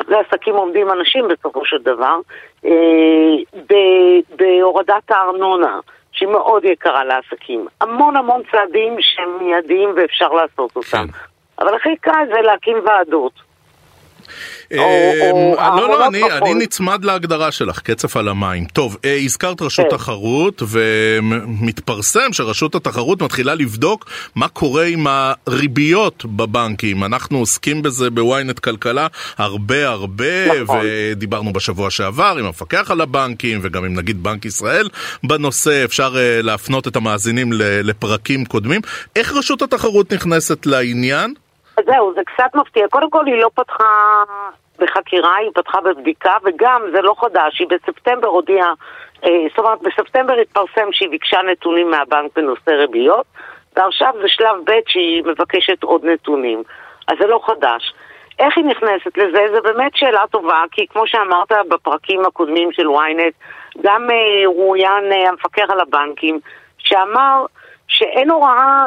אחרי 0.00 0.16
עסקים 0.18 0.54
עומדים 0.54 0.90
אנשים 0.90 1.28
בסופו 1.28 1.64
של 1.64 1.82
דבר, 1.82 2.18
אה, 2.64 2.70
בהורדת 4.36 5.10
הארנונה. 5.10 5.80
שהיא 6.20 6.28
מאוד 6.28 6.64
יקרה 6.64 7.04
לעסקים. 7.04 7.66
המון 7.80 8.16
המון 8.16 8.42
צעדים 8.52 8.96
שהם 9.00 9.38
מיידיים 9.40 9.88
ואפשר 9.96 10.28
לעשות 10.28 10.76
אותם. 10.76 10.88
כן. 10.90 11.04
אבל 11.58 11.74
הכי 11.74 11.96
קל 11.96 12.26
זה 12.34 12.40
להקים 12.40 12.76
ועדות. 12.86 13.32
אמ, 14.72 14.78
אה, 15.58 15.76
לא, 15.76 15.88
לא, 15.88 16.06
אני 16.38 16.54
נצמד 16.54 17.04
להגדרה 17.04 17.52
שלך, 17.52 17.78
קצף 17.78 18.16
על 18.16 18.28
המים. 18.28 18.64
טוב, 18.64 18.96
אה, 19.04 19.16
הזכרת 19.24 19.62
רשות 19.62 19.86
כן. 19.90 19.96
תחרות, 19.96 20.62
ומתפרסם 20.68 22.32
שרשות 22.32 22.74
התחרות 22.74 23.22
מתחילה 23.22 23.54
לבדוק 23.54 24.10
מה 24.34 24.48
קורה 24.48 24.84
עם 24.84 25.06
הריביות 25.06 26.24
בבנקים. 26.24 27.04
אנחנו 27.04 27.38
עוסקים 27.38 27.82
בזה 27.82 28.10
בוויינט 28.10 28.58
כלכלה 28.58 29.06
הרבה 29.38 29.88
הרבה, 29.88 30.62
נכון. 30.62 30.80
ודיברנו 30.82 31.52
בשבוע 31.52 31.90
שעבר 31.90 32.36
עם 32.38 32.44
המפקח 32.44 32.90
על 32.90 33.00
הבנקים, 33.00 33.60
וגם 33.62 33.84
עם 33.84 33.94
נגיד 33.94 34.22
בנק 34.22 34.44
ישראל 34.44 34.88
בנושא, 35.24 35.84
אפשר 35.84 36.16
אה, 36.18 36.42
להפנות 36.42 36.88
את 36.88 36.96
המאזינים 36.96 37.52
לפרקים 37.56 38.44
קודמים. 38.44 38.80
איך 39.16 39.32
רשות 39.32 39.62
התחרות 39.62 40.12
נכנסת 40.12 40.66
לעניין? 40.66 41.34
זהו, 41.86 42.14
זה 42.14 42.20
קצת 42.24 42.54
מפתיע. 42.54 42.88
קודם 42.88 43.10
כל 43.10 43.26
היא 43.26 43.42
לא 43.42 43.50
פתחה 43.54 44.22
בחקירה, 44.78 45.36
היא 45.36 45.50
פתחה 45.54 45.80
בבדיקה, 45.80 46.36
וגם, 46.44 46.82
זה 46.92 47.02
לא 47.02 47.14
חדש, 47.20 47.58
היא 47.58 47.68
בספטמבר 47.68 48.28
הודיעה, 48.28 48.72
אה, 49.24 49.46
זאת 49.48 49.58
אומרת, 49.58 49.78
בספטמבר 49.82 50.34
התפרסם 50.34 50.92
שהיא 50.92 51.10
ביקשה 51.10 51.42
נתונים 51.42 51.90
מהבנק 51.90 52.36
בנושא 52.36 52.70
ריביות, 52.70 53.26
ועכשיו 53.76 54.14
זה 54.22 54.28
שלב 54.28 54.56
ב' 54.64 54.80
שהיא 54.88 55.22
מבקשת 55.24 55.82
עוד 55.82 56.04
נתונים. 56.04 56.62
אז 57.08 57.16
זה 57.20 57.26
לא 57.26 57.40
חדש. 57.46 57.94
איך 58.38 58.56
היא 58.56 58.64
נכנסת 58.64 59.18
לזה? 59.18 59.46
זו 59.54 59.62
באמת 59.62 59.92
שאלה 59.94 60.24
טובה, 60.30 60.62
כי 60.70 60.86
כמו 60.86 61.06
שאמרת 61.06 61.52
בפרקים 61.68 62.24
הקודמים 62.24 62.72
של 62.72 62.86
ynet, 62.86 63.34
גם 63.82 64.10
אה, 64.10 64.16
אה, 65.12 65.28
המפקח 65.28 65.66
על 65.68 65.80
הבנקים, 65.80 66.40
שאמר 66.78 67.46
שאין 67.88 68.30
הוראה 68.30 68.86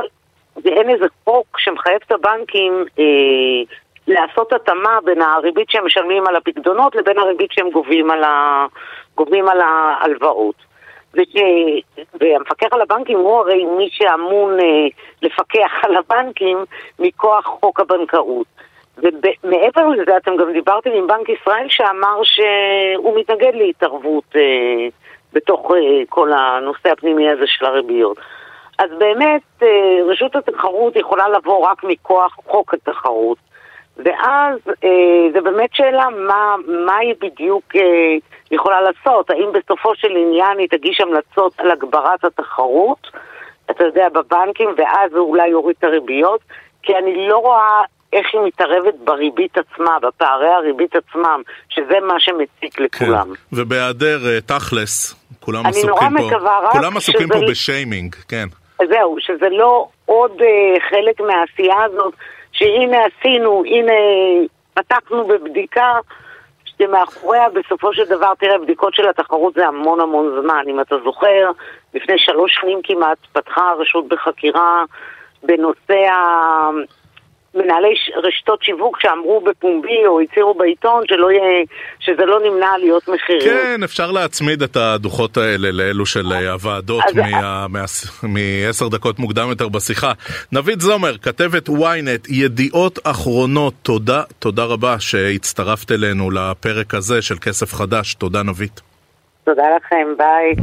ואין 0.64 0.90
איזה 0.90 1.06
חוק 1.24 1.60
שמחייב 1.60 2.00
את 2.08 2.12
הבנקים 2.12 2.86
אה, 3.00 3.76
לעשות 4.08 4.54
התאמה 4.54 5.00
בין 5.04 5.22
הריבית 5.22 5.70
שהם 5.70 5.86
משלמים 5.86 6.28
על 6.28 6.36
הפקדונות 6.36 6.96
לבין 6.96 7.18
הריבית 7.18 7.52
שהם 7.52 7.70
גובים 7.70 8.12
על, 8.12 8.24
ה... 8.24 8.66
גובים 9.16 9.48
על 9.48 9.62
ההלוואות. 9.62 10.56
וש... 11.14 11.36
והמפקח 12.20 12.68
על 12.72 12.82
הבנקים 12.82 13.18
הוא 13.18 13.40
הרי 13.40 13.66
מי 13.66 13.90
שאמון 13.92 14.60
אה, 14.60 14.88
לפקח 15.22 15.72
על 15.84 15.96
הבנקים 15.96 16.58
מכוח 17.00 17.46
חוק 17.46 17.80
הבנקאות. 17.80 18.48
ומעבר 18.98 19.88
לזה, 19.88 20.18
אתם 20.18 20.38
גם 20.38 20.54
דיברתם 20.54 20.90
עם 20.92 21.08
בנק 21.08 21.30
ישראל 21.30 21.66
שאמר 21.70 22.22
שהוא 22.24 23.20
מתנגד 23.20 23.52
להתערבות 23.54 24.24
אה, 24.36 24.88
בתוך 25.34 25.72
אה, 25.72 26.02
כל 26.10 26.32
הנושא 26.34 26.92
הפנימי 26.92 27.30
הזה 27.30 27.44
של 27.48 27.66
הריביות. 27.66 28.18
אז 28.80 28.90
באמת 29.00 29.42
אה, 29.64 29.68
רשות 30.12 30.36
התחרות 30.36 30.96
יכולה 30.96 31.30
לבוא 31.30 31.68
רק 31.68 31.84
מכוח 31.84 32.38
חוק 32.46 32.74
התחרות. 32.74 33.38
ואז 33.98 34.60
אה, 34.84 35.32
זה 35.34 35.42
באמת 35.42 35.70
שאלה 35.74 36.10
מה, 36.28 36.56
מה 36.86 36.98
היא 36.98 37.16
בדיוק 37.22 37.64
אה, 37.76 37.82
יכולה 38.52 38.82
לעשות. 38.82 39.30
האם 39.30 39.50
בסופו 39.54 39.96
של 39.96 40.08
עניין 40.08 40.58
היא 40.58 40.68
תגיש 40.70 41.02
המלצות 41.02 41.54
על 41.58 41.72
הגברת 41.72 42.26
התחרות, 42.26 43.08
אתה 43.72 43.84
יודע, 43.84 44.10
בבנקים, 44.10 44.70
ואז 44.78 45.12
זה 45.12 45.20
אולי 45.20 45.48
יוריד 45.48 45.76
את 45.80 45.84
הריביות? 45.84 46.42
כי 46.84 46.96
אני 46.96 47.28
לא 47.28 47.38
רואה 47.38 47.82
איך 48.14 48.28
היא 48.34 48.42
מתערבת 48.42 48.94
בריבית 49.04 49.58
עצמה, 49.58 49.98
בפערי 50.02 50.50
הריבית 50.50 50.96
עצמם, 50.96 51.42
שזה 51.70 52.00
מה 52.08 52.14
שמציק 52.20 52.80
לכולם. 52.80 53.28
כן. 53.36 53.62
ובהיעדר 53.62 54.20
uh, 54.20 54.42
תכלס, 54.48 55.16
כולם 55.40 55.66
עסוקים 55.66 56.18
פה, 56.18 56.30
כולם 56.72 56.98
עסוקים 56.98 57.28
פה 57.28 57.40
בשיימינג, 57.50 58.16
כן. 58.16 58.48
זהו, 58.88 59.16
שזה 59.20 59.50
לא 59.50 59.88
עוד 60.06 60.42
uh, 60.42 60.80
חלק 60.90 61.22
מהעשייה 61.22 61.84
הזאת, 61.84 62.14
שהנה 62.52 62.98
עשינו, 63.06 63.64
הנה 63.66 63.94
פתחנו 64.74 65.28
בבדיקה, 65.28 65.94
שמאחוריה 66.78 67.50
בסופו 67.50 67.94
של 67.94 68.06
דבר, 68.06 68.34
תראה, 68.40 68.58
בדיקות 68.58 68.96
של 68.96 69.10
התחרות 69.10 69.54
זה 69.54 69.68
המון 69.68 70.00
המון 70.00 70.42
זמן. 70.42 70.64
אם 70.68 70.80
אתה 70.80 70.96
זוכר, 71.04 71.52
לפני 71.94 72.16
שלוש 72.18 72.52
שנים 72.62 72.80
כמעט 72.84 73.18
פתחה 73.34 73.70
הרשות 73.70 74.08
בחקירה 74.08 74.84
בנושא. 75.44 76.10
מנהלי 77.56 77.94
רשתות 78.24 78.64
שיווק 78.64 79.00
שאמרו 79.02 79.42
בפומבי 79.42 80.06
או 80.08 80.22
הצהירו 80.22 80.54
בעיתון 80.54 81.04
שלא 81.08 81.32
יהיה, 81.32 81.64
שזה 82.00 82.26
לא 82.26 82.40
נמנע 82.40 82.68
עליות 82.68 83.08
מחירים. 83.08 83.42
כן, 83.42 83.84
אפשר 83.84 84.12
להצמיד 84.12 84.62
את 84.62 84.76
הדוחות 84.76 85.38
האלה 85.38 85.72
לאלו 85.72 86.06
של 86.06 86.32
אה, 86.32 86.52
הוועדות 86.52 87.04
מעשר 88.24 88.88
דקות 88.88 89.20
מוקדם 89.20 89.50
יותר 89.50 89.70
בשיחה. 89.70 90.12
נבית 90.52 90.82
זומר, 90.82 91.18
כתבת 91.18 91.70
ynet, 91.70 92.28
ידיעות 92.30 93.00
אחרונות, 93.04 93.74
תודה, 93.84 94.22
תודה 94.40 94.64
רבה 94.64 95.00
שהצטרפת 95.00 95.92
אלינו 95.92 96.32
לפרק 96.32 96.94
הזה 96.94 97.22
של 97.22 97.36
כסף 97.42 97.74
חדש. 97.74 98.14
תודה 98.14 98.44
נבית. 98.44 98.82
תודה 99.44 99.64
לכם, 99.78 100.08
ביי. 100.18 100.56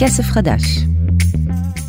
כסף 0.00 0.24
חדש 0.34 0.97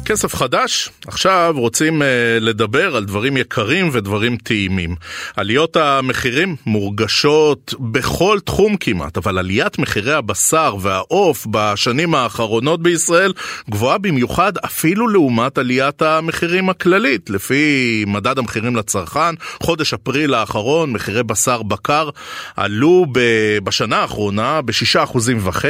כסף 0.09 0.35
חדש, 0.35 0.89
עכשיו 1.07 1.53
רוצים 1.57 2.01
uh, 2.01 2.05
לדבר 2.39 2.95
על 2.95 3.05
דברים 3.05 3.37
יקרים 3.37 3.89
ודברים 3.93 4.37
טעימים. 4.37 4.95
עליות 5.35 5.77
המחירים 5.77 6.55
מורגשות 6.65 7.73
בכל 7.79 8.39
תחום 8.45 8.77
כמעט, 8.77 9.17
אבל 9.17 9.37
עליית 9.37 9.79
מחירי 9.79 10.13
הבשר 10.13 10.75
והעוף 10.81 11.47
בשנים 11.51 12.15
האחרונות 12.15 12.81
בישראל 12.81 13.33
גבוהה 13.69 13.97
במיוחד 13.97 14.57
אפילו 14.57 15.07
לעומת 15.07 15.57
עליית 15.57 16.01
המחירים 16.01 16.69
הכללית. 16.69 17.29
לפי 17.29 18.03
מדד 18.07 18.37
המחירים 18.37 18.75
לצרכן, 18.75 19.35
חודש 19.63 19.93
אפריל 19.93 20.33
האחרון 20.33 20.91
מחירי 20.91 21.23
בשר 21.23 21.63
בקר 21.63 22.09
עלו 22.55 23.05
בשנה 23.63 23.97
האחרונה 23.97 24.61
ב-6.5%, 24.61 25.65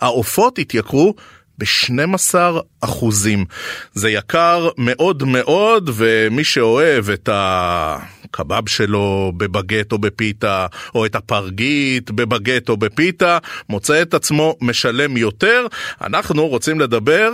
העופות 0.00 0.58
התייקרו 0.58 1.14
ב-12 1.58 2.34
אחוזים. 2.80 3.44
זה 3.92 4.10
יקר 4.10 4.68
מאוד 4.78 5.22
מאוד, 5.22 5.90
ומי 5.94 6.44
שאוהב 6.44 7.10
את 7.10 7.28
הקבב 7.32 8.68
שלו 8.68 9.32
בבגט 9.36 9.92
או 9.92 9.98
בפיתה, 9.98 10.66
או 10.94 11.06
את 11.06 11.14
הפרגית 11.14 12.10
בבגט 12.10 12.68
או 12.68 12.76
בפיתה, 12.76 13.38
מוצא 13.68 14.02
את 14.02 14.14
עצמו 14.14 14.54
משלם 14.60 15.16
יותר. 15.16 15.66
אנחנו 16.00 16.46
רוצים 16.46 16.80
לדבר 16.80 17.30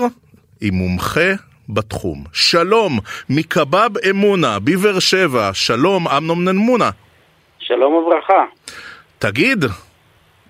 עם 0.61 0.75
מומחה 0.75 1.31
בתחום. 1.69 2.25
שלום, 2.33 2.99
מקבב 3.31 3.91
אמונה, 4.11 4.59
בבאר 4.59 4.99
שבע. 4.99 5.51
שלום, 5.53 6.09
אמנון 6.09 6.49
נמונה. 6.49 6.91
שלום 7.59 7.95
וברכה. 7.95 8.45
תגיד, 9.19 9.65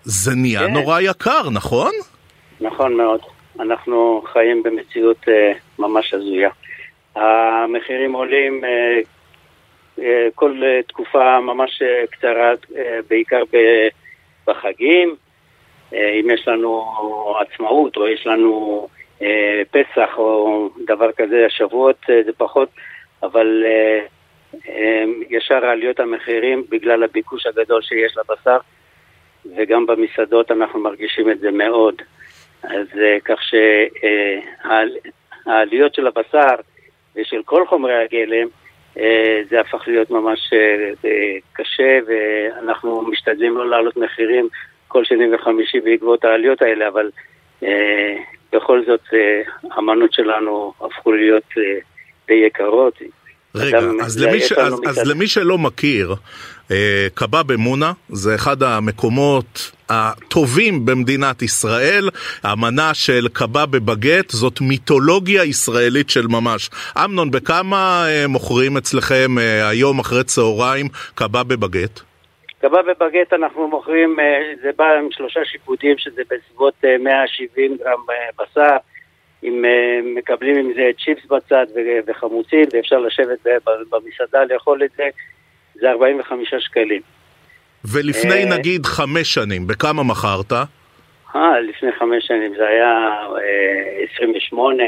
זה 0.02 0.34
נהיה 0.34 0.60
כן. 0.60 0.72
נורא 0.72 1.00
יקר, 1.00 1.50
נכון? 1.50 1.92
נכון 2.60 2.96
מאוד. 2.96 3.20
אנחנו 3.60 4.22
חיים 4.32 4.62
במציאות 4.62 5.28
אה, 5.28 5.52
ממש 5.78 6.14
הזויה. 6.14 6.50
המחירים 7.14 8.12
עולים 8.12 8.64
אה, 8.64 9.00
אה, 9.98 10.28
כל 10.34 10.62
תקופה 10.88 11.40
ממש 11.40 11.82
קצרה, 12.10 12.52
בעיקר 13.08 13.42
בחגים. 14.46 15.16
אם 15.92 16.30
יש 16.34 16.48
לנו 16.48 16.84
עצמאות 17.40 17.96
או 17.96 18.08
יש 18.08 18.26
לנו 18.26 18.88
פסח 19.70 20.10
או 20.16 20.68
דבר 20.86 21.12
כזה, 21.12 21.46
השבועות 21.46 21.96
זה 22.06 22.32
פחות, 22.36 22.68
אבל 23.22 23.64
ישר 25.30 25.64
עליות 25.64 26.00
המחירים 26.00 26.64
בגלל 26.68 27.02
הביקוש 27.02 27.46
הגדול 27.46 27.82
שיש 27.82 28.16
לבשר, 28.16 28.58
וגם 29.56 29.86
במסעדות 29.86 30.50
אנחנו 30.50 30.80
מרגישים 30.80 31.30
את 31.30 31.38
זה 31.38 31.50
מאוד. 31.50 32.02
אז 32.62 32.86
אה, 32.98 33.16
כך 33.24 33.38
שהעליות 35.44 35.94
של 35.94 36.06
הבשר 36.06 36.54
ושל 37.16 37.42
כל 37.44 37.66
חומרי 37.66 37.94
הגלם, 38.04 38.48
אה, 38.98 39.40
זה 39.50 39.60
הפך 39.60 39.82
להיות 39.86 40.10
ממש 40.10 40.38
אה, 41.04 41.36
קשה, 41.52 41.98
ואנחנו 42.06 43.02
משתדלים 43.02 43.56
לא 43.56 43.70
להעלות 43.70 43.96
מחירים 43.96 44.48
כל 44.88 45.04
שני 45.04 45.34
וחמישי 45.34 45.80
בעקבות 45.80 46.24
העליות 46.24 46.62
האלה, 46.62 46.88
אבל 46.88 47.10
בכל 48.52 48.84
זאת 48.86 49.00
המנות 49.70 50.12
שלנו 50.12 50.72
הפכו 50.80 51.12
להיות 51.12 51.44
די 52.28 52.34
יקרות. 52.34 52.98
רגע, 53.54 53.78
אז 54.04 54.24
למי, 54.24 54.40
ש... 54.40 54.52
אז, 54.52 54.80
אז 54.86 55.10
למי 55.10 55.26
שלא 55.26 55.58
מכיר, 55.58 56.14
קבב 57.14 57.52
אמונה 57.52 57.92
זה 58.08 58.34
אחד 58.34 58.62
המקומות 58.62 59.70
הטובים 59.90 60.86
במדינת 60.86 61.42
ישראל. 61.42 62.08
המנה 62.42 62.94
של 62.94 63.28
קבב 63.32 63.76
בבגט 63.76 64.30
זאת 64.30 64.60
מיתולוגיה 64.60 65.44
ישראלית 65.44 66.10
של 66.10 66.26
ממש. 66.26 66.70
אמנון, 67.04 67.30
בכמה 67.30 68.04
אה, 68.08 68.24
מוכרים 68.28 68.76
אצלכם 68.76 69.38
אה, 69.38 69.68
היום 69.68 69.98
אחרי 69.98 70.24
צהריים 70.24 70.86
קבב 71.14 71.54
בבגט? 71.54 72.00
קבב 72.60 72.82
בבגט 72.90 73.32
אנחנו 73.32 73.68
מוכרים, 73.68 74.16
זה 74.62 74.70
בא 74.76 74.84
עם 74.84 75.08
שלושה 75.10 75.40
שיפודים 75.44 75.98
שזה 75.98 76.22
בסביבות 76.30 76.74
170 77.00 77.76
גרם 77.76 78.00
בשר. 78.38 78.76
אם 79.44 79.64
מקבלים 80.14 80.56
עם 80.56 80.72
זה 80.74 80.90
צ'יפס 81.04 81.26
בצד 81.26 81.66
וחמוצים, 82.06 82.64
ואפשר 82.72 82.98
לשבת 82.98 83.38
במסעדה 83.90 84.44
לאכול 84.44 84.84
את 84.84 84.90
זה. 84.96 85.08
זה 85.74 85.90
45 85.90 86.54
שקלים. 86.58 87.00
ולפני 87.84 88.44
אה, 88.44 88.58
נגיד 88.58 88.86
חמש 88.86 89.34
שנים, 89.34 89.66
בכמה 89.66 90.02
מכרת? 90.02 90.52
אה, 91.36 91.60
לפני 91.60 91.92
חמש 91.98 92.26
שנים 92.26 92.54
זה 92.56 92.66
היה 92.66 93.08
אה, 93.36 94.04
28. 94.16 94.84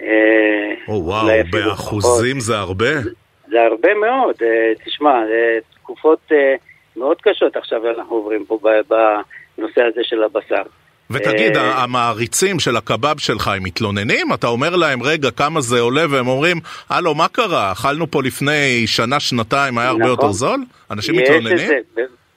אה, 0.00 0.74
או 0.88 1.04
וואו, 1.04 1.26
באחוזים. 1.50 2.40
זה 2.40 2.58
הרבה? 2.58 3.00
זה, 3.48 3.62
הרבה 3.62 3.94
מאוד, 3.94 4.34
אה, 4.42 4.72
תשמע, 4.84 5.22
תקופות 5.74 6.20
אה, 6.32 6.54
מאוד 6.96 7.16
קשות 7.22 7.56
עכשיו 7.56 7.90
אנחנו 7.90 8.16
עוברים 8.16 8.44
פה 8.44 8.58
בנושא 9.58 9.82
הזה 9.82 10.00
של 10.02 10.22
הבשר. 10.22 10.62
ותגיד, 11.10 11.56
אה, 11.56 11.82
המעריצים 11.82 12.60
של 12.60 12.76
הקבב 12.76 13.18
שלך, 13.18 13.48
הם 13.48 13.62
מתלוננים? 13.62 14.26
אתה 14.34 14.46
אומר 14.46 14.76
להם, 14.76 15.02
רגע, 15.02 15.30
כמה 15.30 15.60
זה 15.60 15.80
עולה? 15.80 16.04
והם 16.10 16.28
אומרים, 16.28 16.56
הלו, 16.90 17.14
מה 17.14 17.28
קרה? 17.28 17.72
אכלנו 17.72 18.10
פה 18.10 18.22
לפני 18.22 18.86
שנה, 18.86 19.20
שנתיים, 19.20 19.78
היה 19.78 19.88
הרבה 19.88 20.06
יותר 20.06 20.22
נכון. 20.22 20.32
זול? 20.32 20.60
אנשים 20.90 21.16
מתלוננים? 21.16 21.70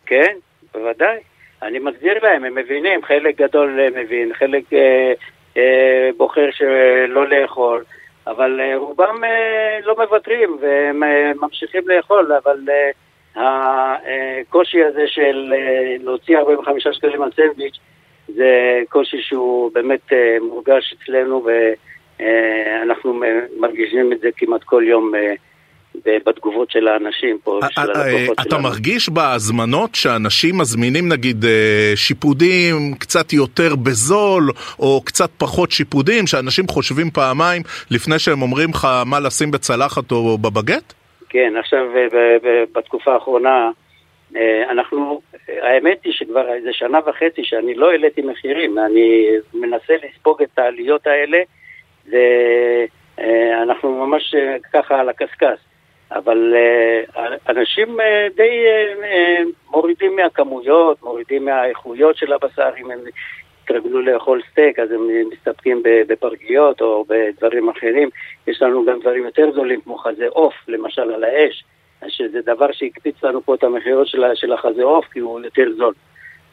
כן, 0.05 0.33
בוודאי. 0.73 1.17
אני 1.63 1.79
מסביר 1.79 2.13
להם, 2.23 2.43
הם 2.43 2.55
מבינים, 2.55 3.03
חלק 3.03 3.41
גדול 3.41 3.79
מבין, 3.95 4.33
חלק 4.33 4.73
אה, 4.73 5.13
אה, 5.57 6.09
בוחר 6.17 6.49
שלא 6.51 7.27
לאכול, 7.27 7.83
אבל 8.27 8.59
אה, 8.62 8.77
רובם 8.77 9.23
אה, 9.23 9.79
לא 9.86 9.95
מוותרים 9.97 10.57
והם 10.62 11.03
אה, 11.03 11.31
ממשיכים 11.41 11.81
לאכול, 11.86 12.31
אבל 12.43 12.57
אה, 12.69 12.91
הקושי 13.36 14.83
הזה 14.83 15.07
של 15.07 15.53
אה, 15.55 15.95
להוציא 16.03 16.38
45 16.38 16.88
שקלים 16.91 17.21
על 17.21 17.29
סנדוויץ' 17.36 17.77
זה 18.27 18.79
קושי 18.89 19.17
שהוא 19.21 19.71
באמת 19.73 20.13
אה, 20.13 20.38
מורגש 20.41 20.93
אצלנו 20.93 21.45
ואנחנו 22.19 23.21
מרגישים 23.59 24.13
את 24.13 24.19
זה 24.19 24.29
כמעט 24.38 24.63
כל 24.63 24.83
יום 24.88 25.12
אה, 25.15 25.33
בתגובות 26.25 26.71
של 26.71 26.88
האנשים 26.88 27.38
פה, 27.43 27.59
של 27.69 27.81
הלקוחות 27.81 28.36
שלנו. 28.36 28.47
אתה 28.47 28.57
מרגיש 28.57 29.09
בהזמנות 29.09 29.95
שאנשים 29.95 30.57
מזמינים 30.57 31.09
נגיד 31.09 31.45
שיפודים 31.95 32.93
קצת 32.99 33.33
יותר 33.33 33.75
בזול 33.75 34.43
או 34.79 35.01
קצת 35.05 35.29
פחות 35.38 35.71
שיפודים, 35.71 36.27
שאנשים 36.27 36.67
חושבים 36.67 37.09
פעמיים 37.09 37.62
לפני 37.91 38.19
שהם 38.19 38.41
אומרים 38.41 38.69
לך 38.69 38.88
מה 39.05 39.19
לשים 39.19 39.51
בצלחת 39.51 40.12
או 40.12 40.38
בבגט? 40.38 40.93
כן, 41.29 41.53
עכשיו 41.59 41.86
בתקופה 42.75 43.13
האחרונה 43.13 43.69
אה, 44.36 44.71
אנחנו, 44.71 45.21
האמת 45.49 46.03
היא 46.03 46.13
שכבר 46.13 46.53
איזה 46.53 46.73
שנה 46.73 46.99
וחצי 47.06 47.43
שאני 47.43 47.75
לא 47.75 47.91
העליתי 47.91 48.21
מחירים, 48.21 48.79
אני 48.79 49.27
מנסה 49.53 49.93
לספוג 50.03 50.41
את 50.41 50.60
העליות 50.60 51.08
האלה, 51.08 51.38
זה 52.06 52.25
אנחנו 53.63 54.06
ממש 54.06 54.36
ככה 54.73 54.99
על 54.99 55.10
הקשקש. 55.10 55.60
אבל 56.12 56.56
אנשים 57.49 57.97
די 58.36 58.65
מורידים 59.71 60.15
מהכמויות, 60.15 61.03
מורידים 61.03 61.45
מהאיכויות 61.45 62.17
של 62.17 62.34
הבשר, 62.34 62.69
אם 62.77 62.91
הם 62.91 62.99
התרגלו 63.63 64.01
לאכול 64.01 64.41
סטייק, 64.51 64.79
אז 64.79 64.91
הם 64.91 65.08
מסתפקים 65.32 65.84
בפרגיות 65.84 66.82
או 66.82 67.06
בדברים 67.08 67.69
אחרים. 67.69 68.10
יש 68.47 68.62
לנו 68.62 68.86
גם 68.86 68.99
דברים 68.99 69.25
יותר 69.25 69.51
זולים, 69.51 69.82
כמו 69.82 69.97
חזה 69.97 70.27
עוף, 70.29 70.53
למשל 70.67 71.13
על 71.13 71.23
האש, 71.23 71.63
שזה 72.08 72.39
דבר 72.46 72.68
שהקפיץ 72.72 73.16
לנו 73.24 73.42
פה 73.46 73.56
את 73.56 73.63
המחירות 73.63 74.08
של 74.36 74.54
החזה 74.54 74.84
עוף, 74.84 75.06
כי 75.13 75.20
הוא 75.20 75.39
יותר 75.39 75.63
זול. 75.78 75.94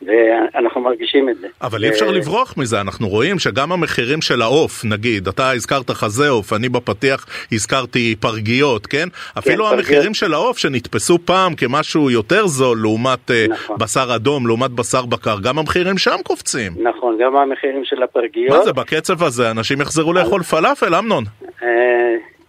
ואנחנו 0.03 0.81
מרגישים 0.81 1.29
את 1.29 1.37
זה. 1.39 1.49
אבל 1.63 1.85
אי 1.85 1.91
אפשר 1.91 2.11
לברוח 2.11 2.55
מזה, 2.57 2.81
אנחנו 2.81 3.09
רואים 3.09 3.39
שגם 3.39 3.73
המחירים 3.73 4.21
של 4.21 4.43
העוף, 4.43 4.85
נגיד, 4.85 5.29
אתה 5.29 5.51
הזכרת 5.51 5.91
חזה 5.91 6.29
עוף, 6.29 6.53
אני 6.53 6.69
בפתיח 6.69 7.27
הזכרתי 7.53 8.15
פרגיות, 8.21 8.87
כן? 8.87 9.09
אפילו 9.39 9.65
כן, 9.65 9.75
המחירים 9.75 10.01
פרגיות. 10.01 10.15
של 10.15 10.35
העוף 10.35 10.59
שנתפסו 10.59 11.19
פעם 11.25 11.55
כמשהו 11.55 12.11
יותר 12.11 12.47
זול 12.47 12.79
לעומת 12.83 13.31
אה, 13.31 13.47
נכון. 13.49 13.77
בשר 13.79 14.17
אדום, 14.17 14.47
לעומת 14.47 14.71
בשר 14.71 15.07
בקר, 15.07 15.37
גם 15.43 15.59
המחירים 15.59 15.99
שם 15.99 16.17
קופצים. 16.25 16.73
נכון, 16.83 17.19
גם 17.21 17.37
המחירים 17.37 17.85
של 17.85 18.03
הפרגיות. 18.03 18.57
מה 18.57 18.63
זה, 18.65 18.73
בקצב 18.73 19.23
הזה 19.23 19.51
אנשים 19.51 19.81
יחזרו 19.81 20.13
לאכול 20.13 20.43
פלאפל, 20.43 20.95
אמנון? 20.95 21.25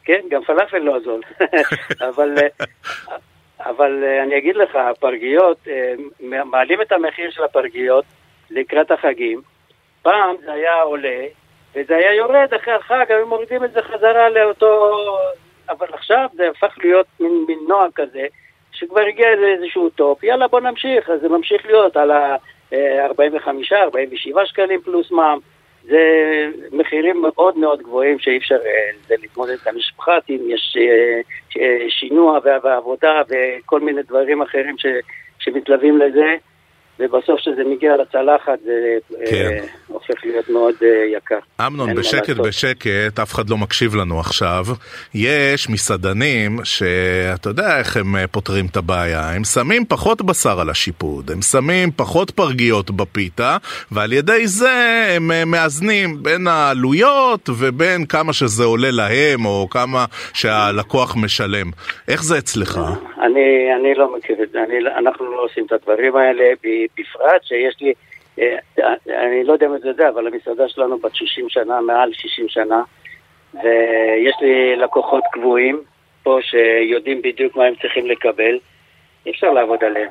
אה, 0.01 0.05
כן, 0.05 0.21
גם 0.29 0.43
פלאפל 0.43 0.77
לא 0.77 0.99
זול. 0.99 1.21
אבל 2.09 2.35
אה, 2.37 2.65
אבל 3.59 4.03
uh, 4.03 4.23
אני 4.23 4.37
אגיד 4.37 4.55
לך, 4.55 4.75
הפרגיות, 4.75 5.57
uh, 5.67 6.23
מעלים 6.45 6.81
את 6.81 6.91
המחיר 6.91 7.31
של 7.31 7.43
הפרגיות 7.43 8.05
לקראת 8.49 8.91
החגים. 8.91 9.41
פעם 10.01 10.35
זה 10.45 10.53
היה 10.53 10.81
עולה, 10.81 11.25
וזה 11.75 11.95
היה 11.95 12.13
יורד 12.13 12.53
אחרי 12.53 12.73
החג, 12.73 13.05
היו 13.09 13.27
מורידים 13.27 13.63
את 13.63 13.71
זה 13.71 13.81
חזרה 13.81 14.29
לאותו... 14.29 14.91
אבל 15.69 15.87
עכשיו 15.93 16.27
זה 16.33 16.49
הפך 16.49 16.77
להיות 16.83 17.05
מין, 17.19 17.45
מין 17.47 17.59
נוהג 17.67 17.91
כזה, 17.95 18.25
שכבר 18.71 19.01
הגיע 19.01 19.35
לאיזשהו 19.35 19.89
טופ, 19.89 20.23
יאללה 20.23 20.47
בוא 20.47 20.59
נמשיך, 20.59 21.09
אז 21.09 21.21
זה 21.21 21.29
ממשיך 21.29 21.65
להיות 21.65 21.97
על 21.97 22.11
ה-45, 22.11 23.47
47 23.73 24.45
שקלים 24.45 24.81
פלוס 24.81 25.11
מע"מ. 25.11 25.39
זה 25.83 25.99
מחירים 26.71 27.21
מאוד 27.21 27.57
מאוד 27.57 27.81
גבוהים 27.81 28.19
שאי 28.19 28.37
אפשר 28.37 28.55
אה, 28.55 29.15
להתמודד 29.21 29.51
איתם. 29.51 29.77
יש 29.77 29.93
פחתים, 29.97 30.41
יש 30.47 30.77
אה, 30.79 31.21
אה, 31.61 31.85
שינוע 31.89 32.39
ועבודה 32.63 33.21
וכל 33.29 33.79
מיני 33.79 34.01
דברים 34.03 34.41
אחרים 34.41 34.77
ש, 34.77 34.85
שמתלווים 35.39 35.97
לזה. 35.97 36.35
ובסוף 37.01 37.39
כשזה 37.39 37.63
מגיע 37.63 37.97
לצלחת 37.97 38.59
זה 38.63 38.97
כן. 39.29 39.35
אה, 39.35 39.59
הופך 39.87 40.25
להיות 40.25 40.49
מאוד 40.49 40.75
אה, 40.83 41.17
יקר. 41.17 41.39
אמנון, 41.67 41.95
בשקט 41.95 42.35
בשקט, 42.37 43.19
אף 43.21 43.33
אחד 43.33 43.49
לא 43.49 43.57
מקשיב 43.57 43.95
לנו 43.95 44.19
עכשיו. 44.19 44.65
יש 45.15 45.69
מסעדנים 45.69 46.59
שאתה 46.63 47.49
יודע 47.49 47.79
איך 47.79 47.97
הם 47.97 48.15
אה, 48.15 48.27
פותרים 48.27 48.65
את 48.71 48.77
הבעיה, 48.77 49.29
הם 49.35 49.43
שמים 49.43 49.85
פחות 49.85 50.21
בשר 50.21 50.59
על 50.59 50.69
השיפוד, 50.69 51.31
הם 51.31 51.41
שמים 51.41 51.89
פחות 51.95 52.31
פרגיות 52.31 52.91
בפיתה, 52.91 53.57
ועל 53.91 54.13
ידי 54.13 54.47
זה 54.47 55.05
הם 55.15 55.31
אה, 55.31 55.45
מאזנים 55.45 56.23
בין 56.23 56.47
העלויות 56.47 57.49
ובין 57.59 58.05
כמה 58.05 58.33
שזה 58.33 58.63
עולה 58.63 58.91
להם 58.91 59.45
או 59.45 59.67
כמה 59.69 60.05
שהלקוח 60.33 61.15
משלם. 61.23 61.67
איך 62.07 62.23
זה 62.23 62.37
אצלך? 62.37 62.79
אני, 63.21 63.73
אני 63.79 63.95
לא 63.95 64.17
מכיר 64.17 64.35
את 64.43 64.49
זה, 64.51 64.59
אני, 64.63 64.75
אנחנו 64.97 65.25
לא 65.31 65.43
עושים 65.43 65.65
את 65.65 65.71
הדברים 65.71 66.15
האלה. 66.15 66.43
בפרט 66.97 67.43
שיש 67.43 67.75
לי, 67.81 67.93
אה, 68.39 68.57
אני 69.07 69.43
לא 69.43 69.53
יודע 69.53 69.65
אם 69.65 69.75
אתה 69.75 69.87
יודע, 69.87 70.09
אבל 70.09 70.27
המסעדה 70.27 70.69
שלנו 70.69 70.97
בת 70.99 71.15
60 71.15 71.49
שנה, 71.49 71.81
מעל 71.81 72.13
60 72.13 72.49
שנה, 72.49 72.83
ויש 73.53 74.35
לי 74.41 74.75
לקוחות 74.75 75.23
קבועים 75.31 75.81
פה 76.23 76.39
שיודעים 76.41 77.21
בדיוק 77.21 77.55
מה 77.55 77.65
הם 77.65 77.73
צריכים 77.81 78.07
לקבל, 78.07 78.59
אי 79.25 79.31
אפשר 79.31 79.51
לעבוד 79.51 79.83
עליהם. 79.83 80.09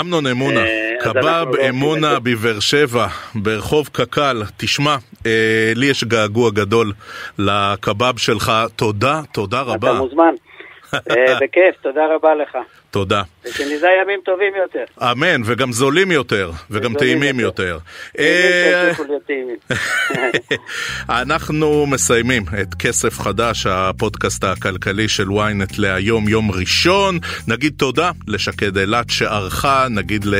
אמנון 0.00 0.26
אמונה, 0.26 0.60
אה, 0.60 0.94
קבב 1.00 1.46
לא 1.56 1.68
אמונה 1.68 2.18
בבאר 2.18 2.60
שבע, 2.60 3.06
ברחוב 3.34 3.88
קק"ל, 3.92 4.42
תשמע, 4.56 4.96
אה, 5.26 5.72
לי 5.76 5.86
יש 5.86 6.04
געגוע 6.04 6.50
גדול 6.50 6.92
לקבב 7.38 8.18
שלך, 8.18 8.52
תודה, 8.76 9.20
תודה 9.32 9.60
רבה. 9.60 9.90
אתה 9.90 9.98
מוזמן. 9.98 10.34
אה, 10.94 11.38
בכיף, 11.40 11.82
תודה 11.82 12.14
רבה 12.14 12.34
לך. 12.34 12.56
תודה. 12.90 13.22
ושנדע 13.44 13.88
ימים 14.02 14.20
טובים 14.24 14.52
יותר. 14.62 14.84
אמן, 15.02 15.42
וגם 15.44 15.72
זולים 15.72 16.12
יותר, 16.12 16.50
וגם 16.70 16.94
טעימים 16.94 17.40
יותר. 17.40 17.78
אה, 18.18 18.92
אנחנו 21.22 21.86
מסיימים 21.86 22.42
את 22.62 22.74
כסף 22.74 23.18
חדש, 23.18 23.66
הפודקאסט 23.66 24.44
הכלכלי 24.44 25.08
של 25.08 25.28
ynet 25.28 25.74
להיום, 25.78 26.28
יום 26.28 26.50
ראשון. 26.50 27.18
נגיד 27.48 27.72
תודה 27.76 28.10
לשקד 28.28 28.78
אילת 28.78 29.10
שערכה, 29.10 29.86
נגיד 29.90 30.24
ל... 30.24 30.34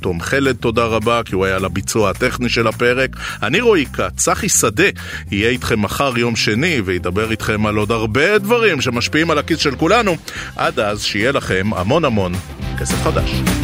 תום 0.00 0.20
חלד, 0.20 0.56
תודה 0.56 0.84
רבה, 0.84 1.22
כי 1.24 1.34
הוא 1.34 1.44
היה 1.44 1.58
לביצוע 1.58 2.10
הטכני 2.10 2.48
של 2.48 2.66
הפרק. 2.66 3.10
אני 3.42 3.60
רועי 3.60 3.86
כץ, 3.86 4.12
צחי 4.16 4.48
שדה 4.48 4.84
יהיה 5.30 5.50
איתכם 5.50 5.82
מחר 5.82 6.18
יום 6.18 6.36
שני 6.36 6.80
וידבר 6.84 7.30
איתכם 7.30 7.66
על 7.66 7.76
עוד 7.76 7.90
הרבה 7.90 8.38
דברים 8.38 8.80
שמשפיעים 8.80 9.30
על 9.30 9.38
הכיס 9.38 9.58
של 9.58 9.76
כולנו. 9.76 10.16
עד 10.56 10.80
אז, 10.80 11.02
שיהיה 11.02 11.32
לכם 11.32 11.70
המון 11.76 12.04
המון 12.04 12.32
כסף 12.78 13.02
חדש. 13.02 13.59